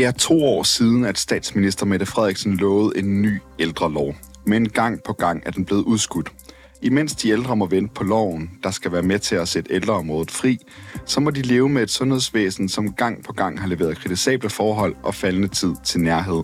Det 0.00 0.06
er 0.06 0.12
to 0.12 0.44
år 0.44 0.62
siden, 0.62 1.04
at 1.04 1.18
statsminister 1.18 1.86
Mette 1.86 2.06
Frederiksen 2.06 2.56
lovede 2.56 2.98
en 2.98 3.22
ny 3.22 3.40
ældrelov. 3.58 4.14
Men 4.46 4.68
gang 4.68 5.02
på 5.02 5.12
gang 5.12 5.42
er 5.46 5.50
den 5.50 5.64
blevet 5.64 5.82
udskudt. 5.82 6.32
Imens 6.82 7.14
de 7.14 7.30
ældre 7.30 7.56
må 7.56 7.66
vente 7.66 7.94
på 7.94 8.04
loven, 8.04 8.50
der 8.62 8.70
skal 8.70 8.92
være 8.92 9.02
med 9.02 9.18
til 9.18 9.36
at 9.36 9.48
sætte 9.48 9.72
ældreområdet 9.74 10.30
fri, 10.30 10.58
så 11.06 11.20
må 11.20 11.30
de 11.30 11.42
leve 11.42 11.68
med 11.68 11.82
et 11.82 11.90
sundhedsvæsen, 11.90 12.68
som 12.68 12.92
gang 12.92 13.24
på 13.24 13.32
gang 13.32 13.60
har 13.60 13.68
leveret 13.68 13.98
kritisable 13.98 14.50
forhold 14.50 14.96
og 15.02 15.14
faldende 15.14 15.48
tid 15.48 15.74
til 15.84 16.00
nærhed. 16.00 16.42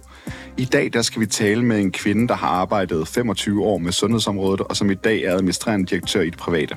I 0.57 0.65
dag 0.65 0.93
der 0.93 1.03
skal 1.03 1.21
vi 1.21 1.27
tale 1.27 1.65
med 1.65 1.81
en 1.81 1.93
kvinde, 1.93 2.29
der 2.29 2.35
har 2.35 2.49
arbejdet 2.49 3.09
25 3.09 3.65
år 3.65 3.79
med 3.79 3.93
sundhedsområdet, 3.93 4.61
og 4.61 4.77
som 4.77 4.91
i 4.91 4.95
dag 4.95 5.23
er 5.23 5.33
administrerende 5.33 5.87
direktør 5.87 6.21
i 6.21 6.31
det 6.31 6.39
private. 6.39 6.77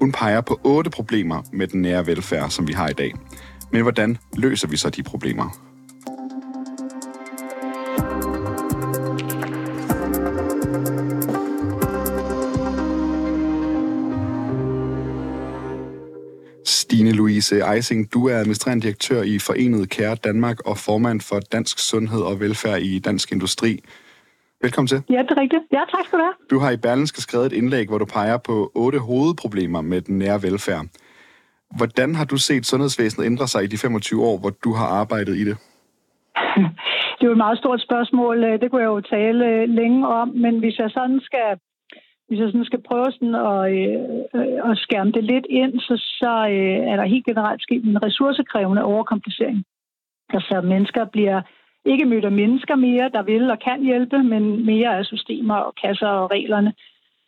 Hun 0.00 0.12
peger 0.12 0.40
på 0.40 0.60
otte 0.64 0.90
problemer 0.90 1.42
med 1.52 1.66
den 1.66 1.82
nære 1.82 2.06
velfærd, 2.06 2.50
som 2.50 2.68
vi 2.68 2.72
har 2.72 2.88
i 2.88 2.94
dag. 2.94 3.12
Men 3.72 3.82
hvordan 3.82 4.18
løser 4.36 4.68
vi 4.68 4.76
så 4.76 4.90
de 4.90 5.02
problemer? 5.02 5.69
Louise 17.50 17.74
Eising, 17.74 18.12
du 18.14 18.28
er 18.28 18.36
administrerende 18.36 18.82
direktør 18.82 19.22
i 19.22 19.38
Forenet 19.38 19.90
Kære 19.90 20.14
Danmark 20.14 20.58
og 20.70 20.76
formand 20.76 21.20
for 21.20 21.38
Dansk 21.52 21.78
Sundhed 21.90 22.22
og 22.30 22.40
Velfærd 22.40 22.80
i 22.80 22.98
Dansk 22.98 23.32
Industri. 23.32 23.72
Velkommen 24.62 24.88
til. 24.88 25.02
Ja, 25.10 25.20
det 25.22 25.30
er 25.36 25.40
rigtigt. 25.40 25.62
Ja, 25.72 25.82
tak 25.92 26.04
skal 26.06 26.18
du 26.18 26.24
have. 26.24 26.34
Du 26.50 26.58
har 26.58 26.70
i 26.70 26.76
Berlinske 26.76 27.20
skrevet 27.20 27.46
et 27.46 27.52
indlæg, 27.52 27.88
hvor 27.88 27.98
du 27.98 28.04
peger 28.04 28.38
på 28.48 28.72
otte 28.74 28.98
hovedproblemer 28.98 29.80
med 29.80 30.00
den 30.00 30.18
nære 30.18 30.42
velfærd. 30.42 30.84
Hvordan 31.76 32.14
har 32.14 32.24
du 32.24 32.36
set 32.36 32.66
sundhedsvæsenet 32.66 33.26
ændre 33.26 33.46
sig 33.48 33.64
i 33.64 33.66
de 33.66 33.78
25 33.78 34.22
år, 34.22 34.38
hvor 34.38 34.52
du 34.64 34.72
har 34.72 34.86
arbejdet 34.86 35.36
i 35.36 35.44
det? 35.44 35.56
Det 37.16 37.26
er 37.26 37.30
jo 37.30 37.38
et 37.38 37.46
meget 37.46 37.58
stort 37.58 37.80
spørgsmål. 37.80 38.42
Det 38.60 38.70
kunne 38.70 38.82
jeg 38.82 38.92
jo 38.96 39.00
tale 39.00 39.66
længe 39.66 40.08
om, 40.08 40.28
men 40.28 40.58
hvis 40.58 40.78
jeg 40.78 40.90
sådan 40.90 41.20
skal 41.28 41.48
hvis 42.30 42.40
jeg 42.40 42.48
sådan 42.48 42.64
skal 42.64 42.82
prøve 42.88 43.12
sådan 43.12 43.34
at, 43.34 43.62
øh, 43.72 44.70
at 44.70 44.78
skærme 44.78 45.12
det 45.12 45.24
lidt 45.24 45.46
ind, 45.50 45.80
så, 45.80 45.94
så 46.20 46.32
øh, 46.54 46.80
er 46.90 46.96
der 46.96 47.12
helt 47.14 47.26
generelt 47.26 47.62
sket 47.62 47.84
en 47.84 48.02
ressourcekrævende 48.02 48.84
overkomplicering. 48.84 49.64
Altså 50.36 50.60
mennesker 50.60 51.04
bliver 51.04 51.42
ikke 51.84 52.04
mødt 52.04 52.24
af 52.24 52.32
mennesker 52.32 52.76
mere, 52.76 53.10
der 53.16 53.22
vil 53.22 53.50
og 53.50 53.58
kan 53.58 53.82
hjælpe, 53.82 54.18
men 54.22 54.66
mere 54.66 54.98
af 54.98 55.04
systemer 55.04 55.54
og 55.54 55.74
kasser 55.82 56.06
og 56.06 56.30
reglerne. 56.30 56.72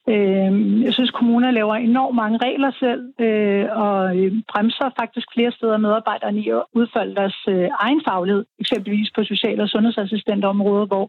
Øh, 0.08 0.82
jeg 0.84 0.92
synes, 0.94 1.10
kommuner 1.10 1.50
laver 1.50 1.74
enormt 1.74 2.16
mange 2.16 2.38
regler 2.46 2.70
selv, 2.82 3.02
øh, 3.26 3.66
og 3.84 4.16
øh, 4.16 4.32
bremser 4.52 4.90
faktisk 5.00 5.26
flere 5.34 5.52
steder 5.52 5.76
medarbejderne 5.76 6.40
i 6.40 6.48
at 6.48 6.62
udfolde 6.74 7.14
deres 7.14 7.38
øh, 7.48 7.68
egen 7.78 8.02
faglighed, 8.08 8.44
eksempelvis 8.58 9.10
på 9.14 9.24
social- 9.24 9.60
og 9.60 9.68
sundhedsassistentområdet, 9.68 10.88
hvor 10.88 11.06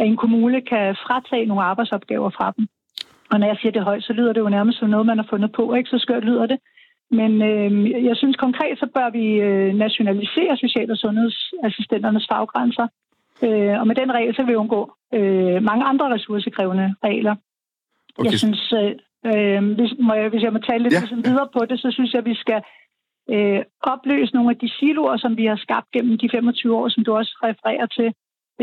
en 0.00 0.16
kommune 0.16 0.60
kan 0.60 0.96
fratage 1.06 1.46
nogle 1.46 1.62
arbejdsopgaver 1.62 2.30
fra 2.30 2.52
dem. 2.56 2.68
Og 3.30 3.40
når 3.40 3.46
jeg 3.46 3.56
siger 3.60 3.72
det 3.72 3.82
højt, 3.82 4.04
så 4.04 4.12
lyder 4.12 4.32
det 4.32 4.40
jo 4.40 4.48
nærmest 4.48 4.78
som 4.78 4.88
noget, 4.88 5.06
man 5.06 5.18
har 5.18 5.26
fundet 5.30 5.52
på. 5.52 5.74
Ikke 5.74 5.90
så 5.90 5.98
skørt 5.98 6.24
lyder 6.24 6.46
det. 6.46 6.58
Men 7.10 7.42
øh, 7.42 8.04
jeg 8.04 8.16
synes 8.16 8.36
konkret, 8.36 8.78
så 8.78 8.86
bør 8.94 9.10
vi 9.10 9.26
øh, 9.46 9.74
nationalisere 9.74 10.56
social- 10.56 10.90
og 10.90 10.96
sundhedsassistenternes 10.96 12.26
faggrænser. 12.30 12.86
Øh, 13.44 13.80
og 13.80 13.86
med 13.86 13.94
den 13.94 14.12
regel, 14.14 14.34
så 14.34 14.42
vil 14.42 14.52
vi 14.52 14.62
undgå 14.62 14.92
øh, 15.14 15.62
mange 15.62 15.84
andre 15.84 16.14
ressourcekrævende 16.14 16.94
regler. 17.04 17.34
Okay. 18.18 18.30
Jeg 18.30 18.38
synes, 18.38 18.72
øh, 19.26 19.64
hvis, 19.78 19.92
må 19.98 20.14
jeg, 20.14 20.28
hvis 20.28 20.42
jeg 20.42 20.52
må 20.52 20.58
tale 20.58 20.82
lidt 20.82 20.94
ja. 20.94 21.30
videre 21.30 21.48
på 21.52 21.64
det, 21.64 21.80
så 21.80 21.90
synes 21.90 22.12
jeg, 22.12 22.18
at 22.18 22.30
vi 22.32 22.34
skal 22.34 22.60
øh, 23.30 23.62
opløse 23.80 24.34
nogle 24.34 24.50
af 24.50 24.56
de 24.56 24.70
siloer, 24.78 25.16
som 25.16 25.36
vi 25.36 25.44
har 25.46 25.56
skabt 25.56 25.90
gennem 25.92 26.18
de 26.18 26.28
25 26.32 26.76
år, 26.76 26.88
som 26.88 27.04
du 27.04 27.16
også 27.16 27.32
refererer 27.42 27.86
til, 27.86 28.08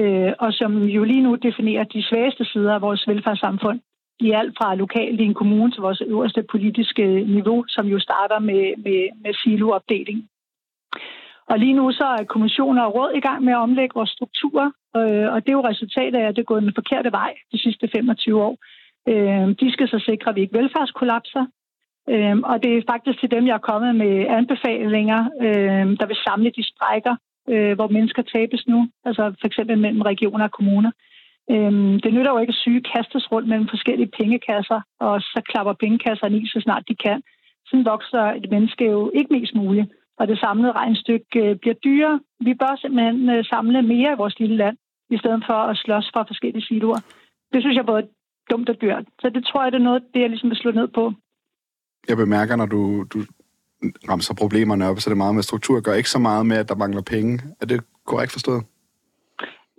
øh, 0.02 0.34
og 0.40 0.54
som 0.54 0.84
jo 0.84 1.04
lige 1.04 1.24
nu 1.24 1.36
definerer 1.36 1.84
de 1.84 2.04
svageste 2.04 2.46
sider 2.46 2.74
af 2.74 2.82
vores 2.82 3.08
velfærdssamfund 3.08 3.80
i 4.20 4.32
alt 4.32 4.54
fra 4.58 4.76
lokalt 4.76 5.20
i 5.22 5.24
en 5.24 5.34
kommune 5.34 5.72
til 5.72 5.82
vores 5.82 6.02
øverste 6.02 6.44
politiske 6.52 7.06
niveau, 7.24 7.66
som 7.68 7.86
jo 7.88 8.00
starter 8.00 8.40
med, 8.40 8.64
med, 8.78 9.10
med 9.24 9.34
siloopdeling. 9.34 10.30
Og 11.48 11.60
lige 11.60 11.74
nu 11.74 11.92
så 11.92 12.06
er 12.20 12.24
kommissioner 12.24 12.84
og 12.84 12.96
råd 12.96 13.12
i 13.16 13.20
gang 13.20 13.44
med 13.44 13.54
at 13.54 13.64
omlægge 13.68 13.96
vores 13.96 14.10
strukturer, 14.10 14.72
øh, 14.98 15.28
og 15.34 15.38
det 15.44 15.50
er 15.50 15.60
jo 15.60 15.68
resultatet 15.68 16.20
af, 16.20 16.28
at 16.28 16.36
det 16.36 16.42
er 16.42 16.52
gået 16.52 16.64
den 16.64 16.74
forkerte 16.76 17.12
vej 17.12 17.34
de 17.52 17.62
sidste 17.62 17.90
25 17.96 18.44
år. 18.44 18.58
Øh, 19.08 19.48
de 19.60 19.72
skal 19.72 19.88
så 19.88 20.00
sikre, 20.06 20.30
at 20.30 20.36
vi 20.36 20.42
ikke 20.42 20.58
velfærdskollapser, 20.60 21.46
øh, 22.10 22.38
og 22.38 22.64
det 22.64 22.78
er 22.78 22.90
faktisk 22.92 23.20
til 23.20 23.32
dem, 23.32 23.48
jeg 23.48 23.54
er 23.54 23.70
kommet 23.72 23.96
med 23.96 24.26
anbefalinger, 24.40 25.22
øh, 25.42 25.86
der 26.00 26.06
vil 26.06 26.24
samle 26.28 26.52
de 26.58 26.64
strækker, 26.72 27.16
øh, 27.50 27.74
hvor 27.76 27.88
mennesker 27.88 28.22
tabes 28.22 28.68
nu, 28.68 28.90
altså 29.06 29.24
for 29.40 29.48
eksempel 29.48 29.78
mellem 29.78 30.02
regioner 30.02 30.46
og 30.46 30.52
kommuner. 30.52 30.92
Øhm, 31.52 32.00
det 32.04 32.14
nytter 32.14 32.32
jo 32.32 32.40
ikke 32.40 32.56
at 32.56 32.62
syge 32.64 32.82
kastes 32.94 33.32
rundt 33.32 33.48
mellem 33.50 33.68
forskellige 33.74 34.12
pengekasser, 34.20 34.82
og 35.00 35.22
så 35.22 35.42
klapper 35.50 35.74
pengekasserne 35.74 36.38
i, 36.38 36.46
så 36.48 36.60
snart 36.64 36.84
de 36.90 36.96
kan. 36.96 37.22
Sådan 37.68 37.86
vokser 37.86 38.24
et 38.40 38.48
menneske 38.54 38.86
jo 38.86 39.12
ikke 39.18 39.34
mest 39.34 39.56
muligt, 39.56 39.88
og 40.20 40.28
det 40.28 40.40
samlede 40.40 40.72
regnstykke 40.72 41.40
øh, 41.44 41.56
bliver 41.62 41.74
dyrere. 41.74 42.20
Vi 42.40 42.54
bør 42.54 42.76
simpelthen 42.82 43.30
øh, 43.30 43.46
samle 43.46 43.82
mere 43.82 44.12
i 44.14 44.22
vores 44.22 44.40
lille 44.40 44.56
land, 44.56 44.78
i 45.10 45.18
stedet 45.18 45.44
for 45.48 45.60
at 45.72 45.78
slås 45.78 46.10
fra 46.14 46.24
forskellige 46.32 46.66
siloer. 46.68 47.02
Det 47.54 47.62
synes 47.62 47.76
jeg 47.78 47.86
både 47.86 48.08
dumt 48.52 48.70
og 48.70 48.82
dyrt. 48.82 49.06
Så 49.22 49.30
det 49.30 49.46
tror 49.46 49.64
jeg, 49.64 49.72
det 49.72 49.80
er 49.80 49.90
noget, 49.90 50.04
det 50.14 50.22
jeg 50.22 50.30
ligesom 50.30 50.50
vil 50.50 50.58
slå 50.58 50.72
ned 50.72 50.88
på. 50.88 51.14
Jeg 52.10 52.18
bemærker, 52.18 52.56
når 52.56 52.66
du, 52.66 53.04
du 53.14 53.20
ramser 54.10 54.34
problemerne 54.34 54.88
op, 54.90 55.00
så 55.00 55.10
det 55.10 55.14
er 55.14 55.24
meget 55.26 55.36
med 55.36 55.44
struktur. 55.44 55.80
Gør 55.80 55.94
ikke 55.94 56.10
så 56.10 56.20
meget 56.20 56.46
med, 56.46 56.58
at 56.58 56.70
der 56.70 56.76
mangler 56.76 57.02
penge. 57.02 57.42
Er 57.62 57.66
det 57.66 57.84
korrekt 58.06 58.32
forstået? 58.32 58.64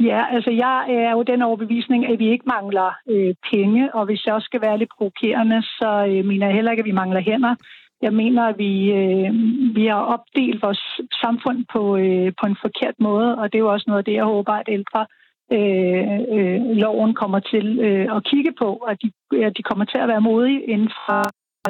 Ja, 0.00 0.34
altså 0.34 0.50
jeg 0.50 0.87
er 0.88 1.12
jo 1.12 1.22
den 1.22 1.43
overbevisning, 1.43 2.06
at 2.06 2.19
vi 2.19 2.31
ikke 2.31 2.44
mangler 2.47 2.91
øh, 3.09 3.34
penge, 3.53 3.94
og 3.94 4.05
hvis 4.06 4.27
jeg 4.27 4.34
også 4.34 4.47
skal 4.47 4.60
være 4.60 4.78
lidt 4.78 4.91
provokerende, 4.97 5.62
så 5.62 5.91
øh, 6.09 6.25
mener 6.25 6.47
jeg 6.47 6.55
heller 6.55 6.71
ikke, 6.71 6.81
at 6.81 6.87
vi 6.87 7.00
mangler 7.03 7.21
hænder. 7.21 7.55
Jeg 8.03 8.12
mener, 8.12 8.43
at 8.43 8.59
vi, 8.59 8.72
øh, 9.00 9.31
vi 9.75 9.87
har 9.87 10.03
opdelt 10.15 10.62
vores 10.62 10.83
samfund 11.22 11.65
på, 11.72 11.97
øh, 11.97 12.33
på 12.41 12.44
en 12.47 12.56
forkert 12.65 12.94
måde, 12.99 13.38
og 13.38 13.53
det 13.53 13.59
er 13.59 13.65
jo 13.66 13.72
også 13.72 13.84
noget 13.87 13.99
af 13.99 14.04
det, 14.04 14.12
jeg 14.12 14.25
håber, 14.25 14.53
at 14.53 14.69
ældre 14.69 15.06
øh, 15.53 16.19
øh, 16.37 16.60
loven 16.83 17.15
kommer 17.15 17.41
til 17.41 17.78
øh, 17.78 18.16
at 18.16 18.25
kigge 18.31 18.53
på, 18.59 18.69
og 18.87 18.93
de, 19.03 19.09
at 19.47 19.53
de 19.56 19.62
kommer 19.62 19.84
til 19.84 19.99
at 19.99 20.09
være 20.09 20.21
modige 20.21 20.62
inden 20.62 20.91
for, 21.06 21.22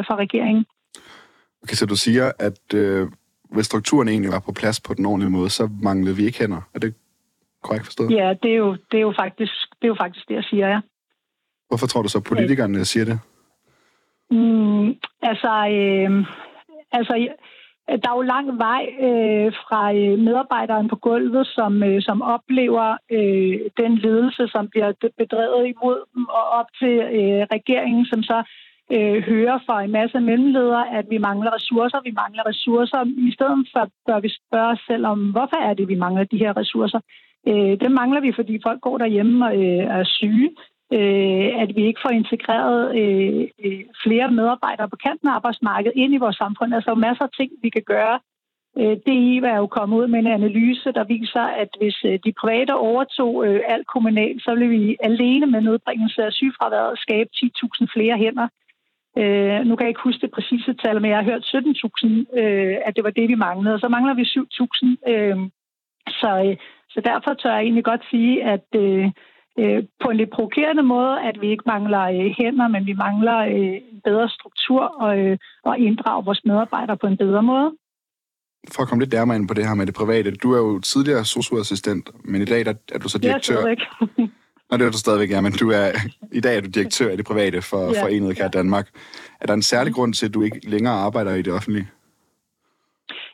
for 0.09 0.15
regeringen. 0.25 0.65
Okay, 1.63 1.75
så 1.75 1.87
du 1.87 1.97
siger, 1.97 2.33
at 2.39 2.75
øh, 2.75 3.09
hvis 3.55 3.67
strukturen 3.67 4.09
egentlig 4.09 4.33
var 4.33 4.43
på 4.47 4.53
plads 4.53 4.81
på 4.81 4.95
den 4.95 5.07
ordentlige 5.07 5.31
måde, 5.31 5.51
så 5.51 5.69
manglede 5.83 6.17
vi 6.17 6.25
ikke 6.25 6.39
hænder. 6.39 6.61
Er 6.75 6.79
det 6.79 6.95
korrekt 7.67 7.85
forstået? 7.85 8.11
Ja, 8.11 8.29
det 8.43 8.51
er 8.51 8.61
jo, 8.65 8.71
det 8.91 8.97
er 9.01 9.07
jo, 9.09 9.13
faktisk, 9.23 9.55
det, 9.79 9.85
er 9.89 9.93
jo 9.95 10.01
faktisk 10.05 10.29
det, 10.29 10.35
jeg 10.35 10.45
siger, 10.51 10.69
ja. 10.69 10.81
Hvorfor 11.69 11.87
tror 11.87 12.03
du 12.03 12.09
så, 12.09 12.19
at 12.19 12.25
politikerne 12.25 12.79
ja. 12.79 12.85
siger 12.85 13.05
det? 13.05 13.19
Mm, 14.31 14.87
altså, 15.31 15.53
øh, 15.79 16.11
altså, 16.93 17.15
der 18.03 18.09
er 18.11 18.17
jo 18.17 18.31
lang 18.35 18.47
vej 18.59 18.83
øh, 19.07 19.53
fra 19.65 19.83
øh, 19.95 20.19
medarbejderen 20.19 20.89
på 20.89 20.97
gulvet, 20.97 21.47
som, 21.47 21.83
øh, 21.83 22.03
som 22.03 22.23
oplever 22.23 22.97
øh, 23.17 23.55
den 23.83 23.93
ledelse, 24.05 24.49
som 24.49 24.69
bliver 24.69 24.93
bedrevet 25.19 25.67
imod 25.73 25.99
dem, 26.15 26.25
og 26.39 26.45
op 26.59 26.67
til 26.81 26.97
øh, 27.19 27.43
regeringen, 27.57 28.05
som 28.07 28.23
så 28.23 28.39
øh, 28.95 29.23
hører 29.23 29.59
fra 29.67 29.83
en 29.83 29.93
masse 29.93 30.21
mellemledere, 30.21 30.85
at 30.99 31.07
vi 31.11 31.19
mangler 31.19 31.55
ressourcer, 31.55 32.01
vi 32.05 32.15
mangler 32.23 32.43
ressourcer. 32.47 33.01
I 33.29 33.33
stedet 33.37 33.69
for 33.73 33.89
bør 34.07 34.21
vi 34.21 34.31
spørge 34.39 34.73
os 34.73 34.83
selv 34.91 35.07
om, 35.07 35.19
hvorfor 35.35 35.59
er 35.69 35.75
det, 35.75 35.89
vi 35.89 35.95
mangler 35.95 36.25
de 36.25 36.39
her 36.39 36.57
ressourcer? 36.57 37.01
Øh, 37.49 37.81
dem 37.81 37.93
mangler 38.01 38.21
vi, 38.21 38.33
fordi 38.35 38.59
folk 38.67 38.81
går 38.81 38.99
derhjemme 38.99 39.47
og 39.47 39.55
øh, 39.57 39.85
er 39.99 40.05
syge. 40.05 40.51
Øh, 40.93 41.49
at 41.63 41.77
vi 41.77 41.83
ikke 41.87 42.01
får 42.05 42.11
integreret 42.11 42.83
øh, 43.01 43.49
øh, 43.65 43.85
flere 44.05 44.31
medarbejdere 44.31 44.89
på 44.89 44.97
kanten 44.97 45.29
af 45.29 45.33
arbejdsmarkedet 45.33 45.97
ind 45.97 46.15
i 46.15 46.23
vores 46.25 46.37
samfund. 46.37 46.75
Altså, 46.75 46.91
der 46.91 46.97
er 46.97 47.07
masser 47.09 47.25
af 47.25 47.31
ting, 47.39 47.51
vi 47.63 47.69
kan 47.69 47.83
gøre. 47.87 48.19
Øh, 48.79 48.97
DI 49.07 49.37
er 49.55 49.57
jo 49.57 49.67
kommet 49.67 49.97
ud 49.97 50.07
med 50.07 50.19
en 50.19 50.27
analyse, 50.27 50.93
der 50.93 51.05
viser, 51.05 51.47
at 51.63 51.69
hvis 51.81 51.99
øh, 52.05 52.19
de 52.25 52.33
private 52.41 52.75
overtog 52.75 53.47
øh, 53.47 53.61
alt 53.69 53.87
kommunalt, 53.87 54.43
så 54.43 54.51
ville 54.55 54.69
vi 54.69 54.97
alene 55.01 55.47
med 55.47 55.61
nedbringelse 55.61 56.23
af 56.25 56.33
sygefraværet 56.33 56.99
skabe 56.99 57.31
10.000 57.37 57.87
flere 57.95 58.17
hænder. 58.19 58.49
Øh, 59.19 59.61
nu 59.67 59.77
kan 59.77 59.85
jeg 59.85 59.93
ikke 59.93 60.07
huske 60.09 60.21
det 60.21 60.31
præcise 60.37 60.75
tal, 60.75 61.01
men 61.01 61.11
jeg 61.11 61.19
har 61.19 61.31
hørt 61.31 61.45
17.000, 61.45 62.41
øh, 62.41 62.77
at 62.87 62.97
det 62.97 63.05
var 63.05 63.11
det, 63.11 63.29
vi 63.29 63.35
manglede. 63.35 63.75
Og 63.75 63.81
så 63.81 63.89
mangler 63.89 64.15
vi 64.15 64.23
7.000. 64.23 65.13
Øh, 65.13 65.37
så, 66.09 66.31
øh, 66.47 66.57
så 66.89 67.01
derfor 67.01 67.35
tør 67.35 67.55
jeg 67.55 67.63
egentlig 67.63 67.85
godt 67.85 68.05
sige, 68.11 68.45
at 68.45 68.67
øh, 68.75 69.11
øh, 69.59 69.85
på 70.03 70.09
en 70.11 70.17
lidt 70.17 70.31
provokerende 70.31 70.83
måde, 70.83 71.21
at 71.29 71.41
vi 71.41 71.51
ikke 71.51 71.65
mangler 71.67 72.05
øh, 72.17 72.31
hænder, 72.39 72.69
men 72.69 72.87
vi 72.87 72.93
mangler 72.93 73.39
øh, 73.39 73.77
en 73.93 74.01
bedre 74.05 74.29
struktur 74.29 74.83
og, 75.05 75.19
øh, 75.19 75.39
og 75.65 75.79
inddrage 75.79 76.25
vores 76.25 76.41
medarbejdere 76.45 76.97
på 76.97 77.07
en 77.07 77.17
bedre 77.17 77.43
måde. 77.43 77.73
For 78.73 78.83
at 78.83 78.89
komme 78.89 79.05
lidt 79.05 79.13
nærmere 79.13 79.37
ind 79.37 79.49
på 79.49 79.55
det 79.55 79.67
her 79.67 79.75
med 79.75 79.87
det 79.87 79.95
private. 79.95 80.31
Du 80.31 80.53
er 80.53 80.59
jo 80.59 80.81
tidligere 80.81 81.25
socioassistent, 81.25 82.11
men 82.25 82.43
i 82.43 82.45
dag 82.45 82.65
der 82.65 82.75
er 82.95 82.99
du 82.99 83.09
så 83.09 83.19
direktør. 83.19 83.67
Jeg 83.67 83.77
er 84.19 84.27
Nå, 84.71 84.77
det 84.77 84.87
er 84.87 84.91
du 84.91 84.99
stadigvæk, 84.99 85.31
ja, 85.31 85.41
men 85.41 85.53
du 85.53 85.71
er, 85.71 85.91
i 86.33 86.41
dag 86.41 86.57
er 86.57 86.61
du 86.61 86.69
direktør 86.69 87.11
i 87.11 87.17
det 87.17 87.27
private 87.27 87.63
for 87.63 87.95
ja. 87.95 88.03
Forenet 88.03 88.37
Kære 88.37 88.49
Danmark. 88.49 88.89
Er 89.41 89.47
der 89.47 89.55
en 89.55 89.63
særlig 89.63 89.95
grund 89.95 90.15
til, 90.15 90.27
at 90.27 90.35
du 90.35 90.43
ikke 90.43 90.61
længere 90.71 90.95
arbejder 90.95 91.35
i 91.35 91.43
det 91.43 91.53
offentlige? 91.53 91.89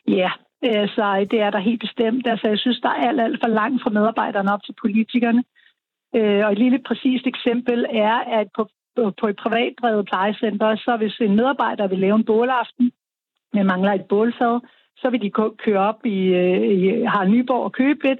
Ja, 0.07 0.31
Øh, 0.65 0.89
sig, 0.95 1.31
det 1.31 1.41
er 1.41 1.49
der 1.49 1.59
helt 1.59 1.79
bestemt. 1.79 2.27
Altså, 2.27 2.47
jeg 2.47 2.59
synes, 2.59 2.79
der 2.79 2.89
er 2.89 3.07
alt, 3.07 3.21
alt 3.21 3.39
for 3.43 3.49
langt 3.49 3.83
fra 3.83 3.89
medarbejderne 3.89 4.53
op 4.53 4.63
til 4.63 4.75
politikerne. 4.81 5.43
Øh, 6.15 6.45
og 6.45 6.51
et 6.51 6.59
lille 6.59 6.79
præcist 6.79 7.27
eksempel 7.27 7.85
er, 7.89 8.17
at 8.39 8.47
på, 8.55 8.69
på 9.19 9.27
et 9.27 9.35
privatdrevet 9.35 10.05
plejecenter, 10.05 10.75
så 10.75 10.97
hvis 10.97 11.19
en 11.19 11.35
medarbejder 11.35 11.87
vil 11.87 11.99
lave 11.99 12.15
en 12.15 12.25
bålaften, 12.25 12.91
men 13.53 13.65
mangler 13.65 13.93
et 13.93 14.05
bålfad, 14.05 14.59
så 14.97 15.09
vil 15.09 15.21
de 15.21 15.31
køre 15.65 15.79
op 15.89 16.05
i, 16.05 16.19
øh, 16.41 16.61
i 16.77 17.03
har 17.03 17.25
Nyborg 17.25 17.63
og 17.63 17.71
købe 17.71 18.07
lidt. 18.07 18.19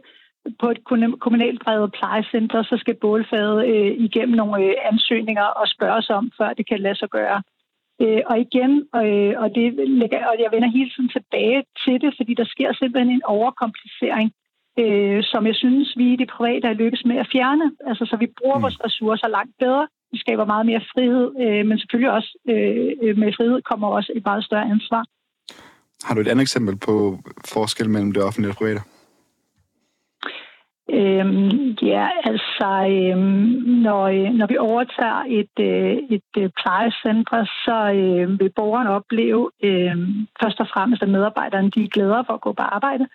På 0.60 0.70
et 0.70 0.84
kommunalt 1.20 1.62
drevet 1.66 1.92
plejecenter, 1.92 2.64
så 2.64 2.78
skal 2.78 2.96
bålfadet 3.02 3.68
øh, 3.68 3.92
igennem 4.06 4.36
nogle 4.36 4.64
øh, 4.64 4.74
ansøgninger 4.92 5.44
og 5.44 5.68
spørges 5.68 6.10
om, 6.10 6.32
før 6.38 6.54
det 6.54 6.68
kan 6.68 6.80
lade 6.80 6.96
sig 6.96 7.10
gøre. 7.10 7.44
Øh, 8.02 8.22
og 8.32 8.36
igen, 8.46 8.72
øh, 9.02 9.34
og, 9.44 9.48
det, 9.56 9.66
og 10.32 10.36
jeg 10.44 10.50
vender 10.56 10.70
hele 10.78 10.90
tiden 10.94 11.10
tilbage 11.18 11.60
til 11.84 11.96
det, 12.04 12.12
fordi 12.18 12.34
der 12.42 12.48
sker 12.54 12.70
simpelthen 12.74 13.14
en 13.14 13.26
overkomplicering, 13.36 14.30
øh, 14.82 15.20
som 15.32 15.42
jeg 15.50 15.56
synes, 15.56 15.88
vi 16.00 16.06
i 16.14 16.20
det 16.22 16.30
private 16.38 16.68
er 16.68 16.80
lykkes 16.84 17.04
med 17.06 17.18
at 17.24 17.30
fjerne. 17.34 17.66
Altså, 17.90 18.04
så 18.10 18.16
vi 18.24 18.28
bruger 18.40 18.58
mm. 18.58 18.64
vores 18.64 18.80
ressourcer 18.86 19.28
langt 19.28 19.56
bedre. 19.60 19.88
Vi 20.12 20.18
skaber 20.18 20.46
meget 20.46 20.66
mere 20.66 20.82
frihed, 20.94 21.26
øh, 21.44 21.66
men 21.68 21.80
selvfølgelig 21.80 22.12
også 22.18 22.32
øh, 22.52 23.18
med 23.22 23.34
frihed 23.38 23.62
kommer 23.70 23.88
også 23.88 24.12
et 24.16 24.24
meget 24.26 24.44
større 24.46 24.70
ansvar. 24.76 25.04
Har 26.06 26.16
du 26.16 26.22
et 26.22 26.28
andet 26.28 26.42
eksempel 26.42 26.76
på 26.88 26.94
forskel 27.54 27.90
mellem 27.90 28.12
det 28.12 28.24
offentlige 28.24 28.50
og 28.50 28.54
det 28.54 28.60
private? 28.62 28.82
Øhm, 31.00 31.78
ja, 31.82 32.08
altså, 32.24 32.70
øhm, 32.96 33.48
når, 33.86 34.04
øh, 34.04 34.34
når 34.40 34.48
vi 34.48 34.58
overtager 34.58 35.24
et, 35.28 35.56
øh, 35.60 35.98
et 36.16 36.32
øh, 36.38 36.50
plejecenter, 36.62 37.46
så 37.66 37.78
øh, 38.00 38.40
vil 38.40 38.52
borgeren 38.56 38.88
opleve 38.88 39.52
øh, 39.64 39.96
først 40.44 40.60
og 40.60 40.68
fremmest, 40.74 41.04
at 41.04 41.10
medarbejderne 41.10 41.70
de 41.70 41.84
er 41.84 41.88
glæder 41.88 42.24
for 42.28 42.34
at 42.34 42.42
gå 42.42 42.52
på 42.54 42.64
arbejde. 42.64 43.08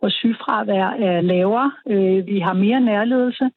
Vores 0.00 0.14
sygefravær 0.14 0.86
er 1.08 1.20
lavere. 1.20 1.72
Øh, 1.88 2.26
vi 2.26 2.38
har 2.38 2.52
mere 2.52 2.80
nærledelse. 2.80 3.50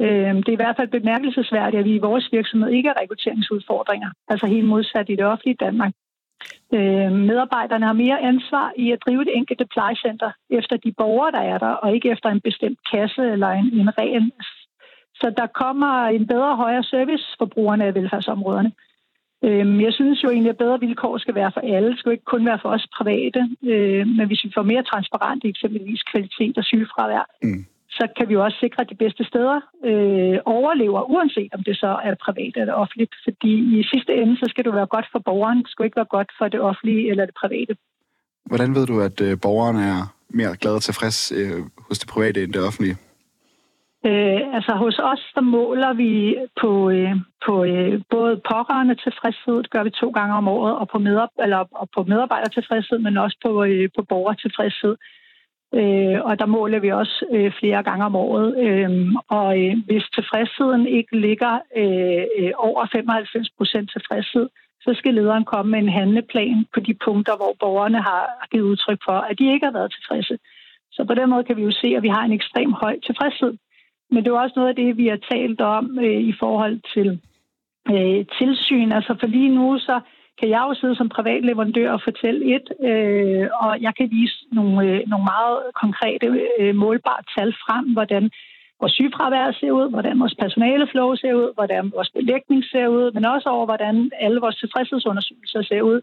Øh, 0.00 0.34
det 0.44 0.48
er 0.48 0.58
i 0.58 0.62
hvert 0.62 0.76
fald 0.76 0.88
bemærkelsesværdigt, 0.88 1.80
at 1.80 1.84
vi 1.84 1.94
i 1.94 2.06
vores 2.08 2.28
virksomhed 2.32 2.70
ikke 2.70 2.88
har 2.88 3.00
rekrutteringsudfordringer. 3.02 4.10
Altså 4.28 4.46
helt 4.46 4.66
modsat 4.66 5.08
i 5.08 5.16
det 5.16 5.24
offentlige 5.24 5.62
Danmark. 5.66 5.92
Øh, 6.74 7.12
medarbejderne 7.12 7.86
har 7.86 7.92
mere 7.92 8.20
ansvar 8.20 8.72
i 8.76 8.90
at 8.90 9.02
drive 9.06 9.24
det 9.24 9.36
enkelte 9.36 9.66
plejecenter 9.74 10.30
efter 10.50 10.76
de 10.76 10.92
borgere, 10.92 11.32
der 11.32 11.40
er 11.52 11.58
der, 11.58 11.72
og 11.82 11.94
ikke 11.94 12.10
efter 12.10 12.28
en 12.28 12.40
bestemt 12.40 12.78
kasse 12.92 13.22
eller 13.22 13.48
en, 13.48 13.66
en 13.80 13.98
ren. 13.98 14.32
Så 15.14 15.34
der 15.36 15.46
kommer 15.46 16.06
en 16.06 16.26
bedre 16.26 16.50
og 16.50 16.56
højere 16.56 16.84
service 16.84 17.26
for 17.38 17.46
brugerne 17.46 17.84
af 17.84 17.94
velfærdsområderne. 17.94 18.72
Øh, 19.44 19.82
jeg 19.82 19.92
synes 19.92 20.24
jo 20.24 20.28
egentlig, 20.30 20.50
at 20.50 20.56
bedre 20.56 20.80
vilkår 20.80 21.18
skal 21.18 21.34
være 21.34 21.52
for 21.54 21.60
alle. 21.60 21.90
Det 21.90 21.98
skal 21.98 22.12
ikke 22.12 22.32
kun 22.34 22.46
være 22.46 22.58
for 22.62 22.68
os 22.68 22.86
private. 22.98 23.40
Øh, 23.62 24.06
men 24.06 24.26
hvis 24.26 24.44
vi 24.44 24.50
får 24.54 24.62
mere 24.62 24.82
transparent 24.82 25.44
eksempelvis 25.44 26.02
kvalitet 26.02 26.58
og 26.58 26.64
sygefravær, 26.64 27.24
mm 27.42 27.64
så 27.98 28.04
kan 28.16 28.28
vi 28.28 28.34
jo 28.34 28.44
også 28.44 28.58
sikre, 28.60 28.80
at 28.82 28.90
de 28.90 29.02
bedste 29.04 29.24
steder 29.30 29.58
øh, 29.88 30.38
overlever, 30.56 31.00
uanset 31.14 31.50
om 31.56 31.62
det 31.68 31.76
så 31.76 31.90
er 32.06 32.14
privat 32.26 32.54
eller 32.56 32.74
offentligt. 32.82 33.14
Fordi 33.24 33.52
i 33.78 33.82
sidste 33.92 34.12
ende, 34.20 34.36
så 34.36 34.46
skal 34.48 34.64
det 34.64 34.74
være 34.74 34.92
godt 34.94 35.06
for 35.12 35.18
borgeren. 35.18 35.58
Det 35.62 35.70
skal 35.70 35.84
ikke 35.84 36.00
være 36.02 36.14
godt 36.16 36.30
for 36.38 36.48
det 36.48 36.60
offentlige 36.60 37.10
eller 37.10 37.24
det 37.26 37.34
private. 37.42 37.76
Hvordan 38.50 38.74
ved 38.74 38.86
du, 38.86 39.00
at 39.00 39.20
øh, 39.20 39.32
borgeren 39.42 39.76
er 39.76 39.98
mere 40.28 40.56
glad 40.60 40.74
og 40.74 40.82
tilfreds 40.82 41.32
øh, 41.32 41.60
hos 41.88 41.98
det 41.98 42.08
private 42.14 42.42
end 42.44 42.52
det 42.52 42.66
offentlige? 42.68 42.96
Øh, 44.08 44.40
altså 44.56 44.72
hos 44.84 44.98
os, 45.12 45.22
der 45.34 45.40
måler 45.40 45.92
vi 46.02 46.12
på, 46.60 46.90
øh, 46.90 47.14
på 47.46 47.64
øh, 47.64 48.02
både 48.10 48.32
pårørende 48.50 48.94
tilfredshed, 48.94 49.56
det 49.62 49.70
gør 49.70 49.84
vi 49.84 49.90
to 49.90 50.08
gange 50.18 50.34
om 50.40 50.48
året, 50.48 50.74
og 50.80 50.88
på, 50.92 50.98
medar- 50.98 51.42
eller, 51.44 51.64
og 51.82 51.88
på 51.94 52.00
medarbejdertilfredshed, 52.02 52.98
men 52.98 53.16
også 53.16 53.36
på, 53.44 53.64
øh, 53.64 53.88
på 53.96 54.02
borgertilfredshed. 54.02 54.96
Øh, 55.74 56.18
og 56.24 56.38
der 56.38 56.46
måler 56.46 56.78
vi 56.78 56.90
også 56.92 57.24
øh, 57.30 57.52
flere 57.60 57.82
gange 57.82 58.04
om 58.04 58.16
året. 58.16 58.48
Øh, 58.66 58.90
og 59.28 59.60
øh, 59.62 59.74
hvis 59.86 60.04
tilfredsheden 60.14 60.86
ikke 60.86 61.20
ligger 61.20 61.54
øh, 61.76 62.24
øh 62.38 62.52
over 62.58 62.86
95 62.92 63.50
procent 63.58 63.90
tilfredshed, 63.92 64.48
så 64.80 64.94
skal 64.98 65.14
lederen 65.14 65.44
komme 65.44 65.70
med 65.70 65.78
en 65.78 65.88
handleplan 65.88 66.66
på 66.74 66.80
de 66.80 66.94
punkter, 66.94 67.36
hvor 67.36 67.54
borgerne 67.60 68.00
har 68.02 68.46
givet 68.50 68.64
udtryk 68.64 69.00
for, 69.04 69.18
at 69.30 69.38
de 69.38 69.52
ikke 69.52 69.66
har 69.66 69.72
været 69.72 69.92
tilfredse. 69.92 70.38
Så 70.92 71.04
på 71.04 71.14
den 71.14 71.30
måde 71.30 71.44
kan 71.44 71.56
vi 71.56 71.62
jo 71.62 71.70
se, 71.70 71.88
at 71.96 72.02
vi 72.02 72.08
har 72.08 72.24
en 72.24 72.32
ekstrem 72.32 72.72
høj 72.72 72.94
tilfredshed. 73.06 73.54
Men 74.10 74.24
det 74.24 74.30
er 74.30 74.40
også 74.40 74.56
noget 74.56 74.68
af 74.68 74.76
det, 74.76 74.96
vi 74.96 75.06
har 75.06 75.20
talt 75.32 75.60
om 75.60 75.98
øh, 75.98 76.20
i 76.20 76.34
forhold 76.38 76.80
til 76.94 77.08
øh, 77.94 78.24
tilsyn. 78.38 78.92
Altså 78.92 79.16
for 79.20 79.26
lige 79.26 79.54
nu, 79.54 79.78
så 79.78 80.00
kan 80.38 80.48
jeg 80.54 80.62
jo 80.68 80.74
sidde 80.74 80.96
som 80.96 81.08
privatleverandør 81.08 81.90
og 81.92 82.00
fortælle 82.08 82.40
et, 82.54 82.66
øh, 82.88 83.46
og 83.62 83.70
jeg 83.86 83.92
kan 83.98 84.08
vise 84.10 84.38
nogle, 84.52 84.76
øh, 84.86 85.00
nogle 85.10 85.26
meget 85.34 85.58
konkrete 85.82 86.26
øh, 86.60 86.74
målbare 86.74 87.22
tal 87.36 87.50
frem, 87.64 87.84
hvordan 87.96 88.30
vores 88.80 88.92
sygefravær 88.92 89.52
ser 89.60 89.70
ud, 89.70 89.90
hvordan 89.90 90.20
vores 90.20 90.36
personaleflow 90.42 91.14
ser 91.14 91.34
ud, 91.34 91.48
hvordan 91.54 91.92
vores 91.94 92.10
belægning 92.10 92.64
ser 92.64 92.86
ud, 92.88 93.12
men 93.12 93.24
også 93.24 93.48
over, 93.48 93.64
hvordan 93.66 94.10
alle 94.20 94.40
vores 94.40 94.56
tilfredshedsundersøgelser 94.56 95.62
ser 95.62 95.82
ud. 95.82 96.00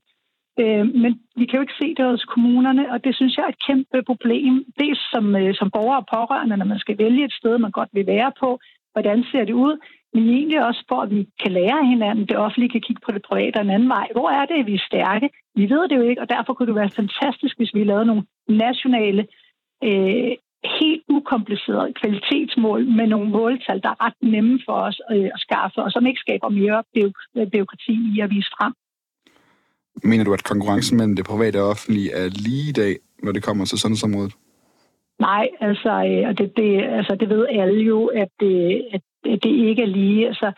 Øh, 0.61 0.85
men 1.03 1.11
vi 1.39 1.45
kan 1.45 1.57
jo 1.57 1.61
ikke 1.61 1.81
se 1.81 1.95
det 1.97 2.05
hos 2.05 2.25
kommunerne, 2.33 2.91
og 2.93 3.03
det 3.03 3.15
synes 3.15 3.37
jeg 3.37 3.43
er 3.43 3.53
et 3.53 3.65
kæmpe 3.67 4.03
problem. 4.09 4.53
Dels 4.79 5.01
som, 5.13 5.35
øh, 5.35 5.55
som 5.59 5.71
borger 5.75 5.97
og 6.01 6.07
pårørende, 6.15 6.57
når 6.57 6.65
man 6.65 6.79
skal 6.79 6.97
vælge 6.97 7.25
et 7.25 7.33
sted, 7.33 7.57
man 7.57 7.71
godt 7.71 7.89
vil 7.93 8.07
være 8.07 8.31
på, 8.39 8.59
hvordan 8.93 9.23
ser 9.31 9.45
det 9.45 9.53
ud, 9.53 9.73
men 10.13 10.23
egentlig 10.29 10.65
også 10.65 10.83
for, 10.89 11.01
at 11.01 11.09
vi 11.09 11.21
kan 11.41 11.51
lære 11.51 11.79
af 11.83 11.87
hinanden. 11.87 12.27
Det 12.27 12.37
offentlige 12.37 12.69
kan 12.69 12.81
kigge 12.81 13.01
på 13.05 13.11
det 13.11 13.21
private 13.29 13.57
og 13.57 13.65
en 13.65 13.75
anden 13.75 13.89
vej. 13.89 14.07
Hvor 14.11 14.29
er 14.29 14.45
det, 14.45 14.65
vi 14.65 14.73
er 14.73 14.87
stærke? 14.89 15.29
Vi 15.55 15.69
ved 15.69 15.87
det 15.89 15.95
jo 15.95 16.05
ikke, 16.09 16.21
og 16.21 16.29
derfor 16.29 16.53
kunne 16.53 16.67
det 16.67 16.75
være 16.75 16.97
fantastisk, 17.01 17.57
hvis 17.57 17.73
vi 17.73 17.83
lavede 17.83 18.05
nogle 18.05 18.25
nationale, 18.47 19.27
øh, 19.83 20.33
helt 20.79 21.03
ukomplicerede 21.09 21.93
kvalitetsmål 22.01 22.81
med 22.97 23.07
nogle 23.07 23.29
måltal, 23.29 23.81
der 23.81 23.89
er 23.89 24.05
ret 24.05 24.19
nemme 24.21 24.59
for 24.65 24.73
os 24.73 25.01
øh, 25.11 25.29
at 25.35 25.39
skaffe, 25.45 25.77
og 25.85 25.91
som 25.91 26.05
ikke 26.05 26.19
skaber 26.19 26.49
mere 26.49 26.83
byråkrati 27.51 27.95
øh, 28.03 28.15
i 28.15 28.19
at 28.19 28.29
vise 28.29 28.51
frem. 28.57 28.73
Mener 30.03 30.23
du, 30.23 30.33
at 30.33 30.43
konkurrencen 30.43 30.97
mellem 30.97 31.15
det 31.15 31.25
private 31.25 31.61
og 31.61 31.69
offentlige 31.69 32.11
er 32.11 32.29
lige 32.47 32.69
i 32.69 32.71
dag, 32.71 32.93
når 33.23 33.31
det 33.31 33.43
kommer 33.43 33.65
til 33.65 33.79
sundhedsområdet? 33.79 34.33
Nej, 35.29 35.47
altså, 35.59 35.91
øh, 36.09 36.29
og 36.29 36.37
det, 36.37 36.57
det, 36.57 36.69
altså, 36.83 37.15
det 37.19 37.29
ved 37.29 37.47
alle 37.49 37.81
jo, 37.83 38.05
at 38.05 38.35
øh, 38.43 38.49
det, 38.49 39.01
at 39.33 39.43
det 39.43 39.53
ikke 39.67 39.81
er 39.81 39.93
lige. 39.99 40.27
Altså, 40.27 40.51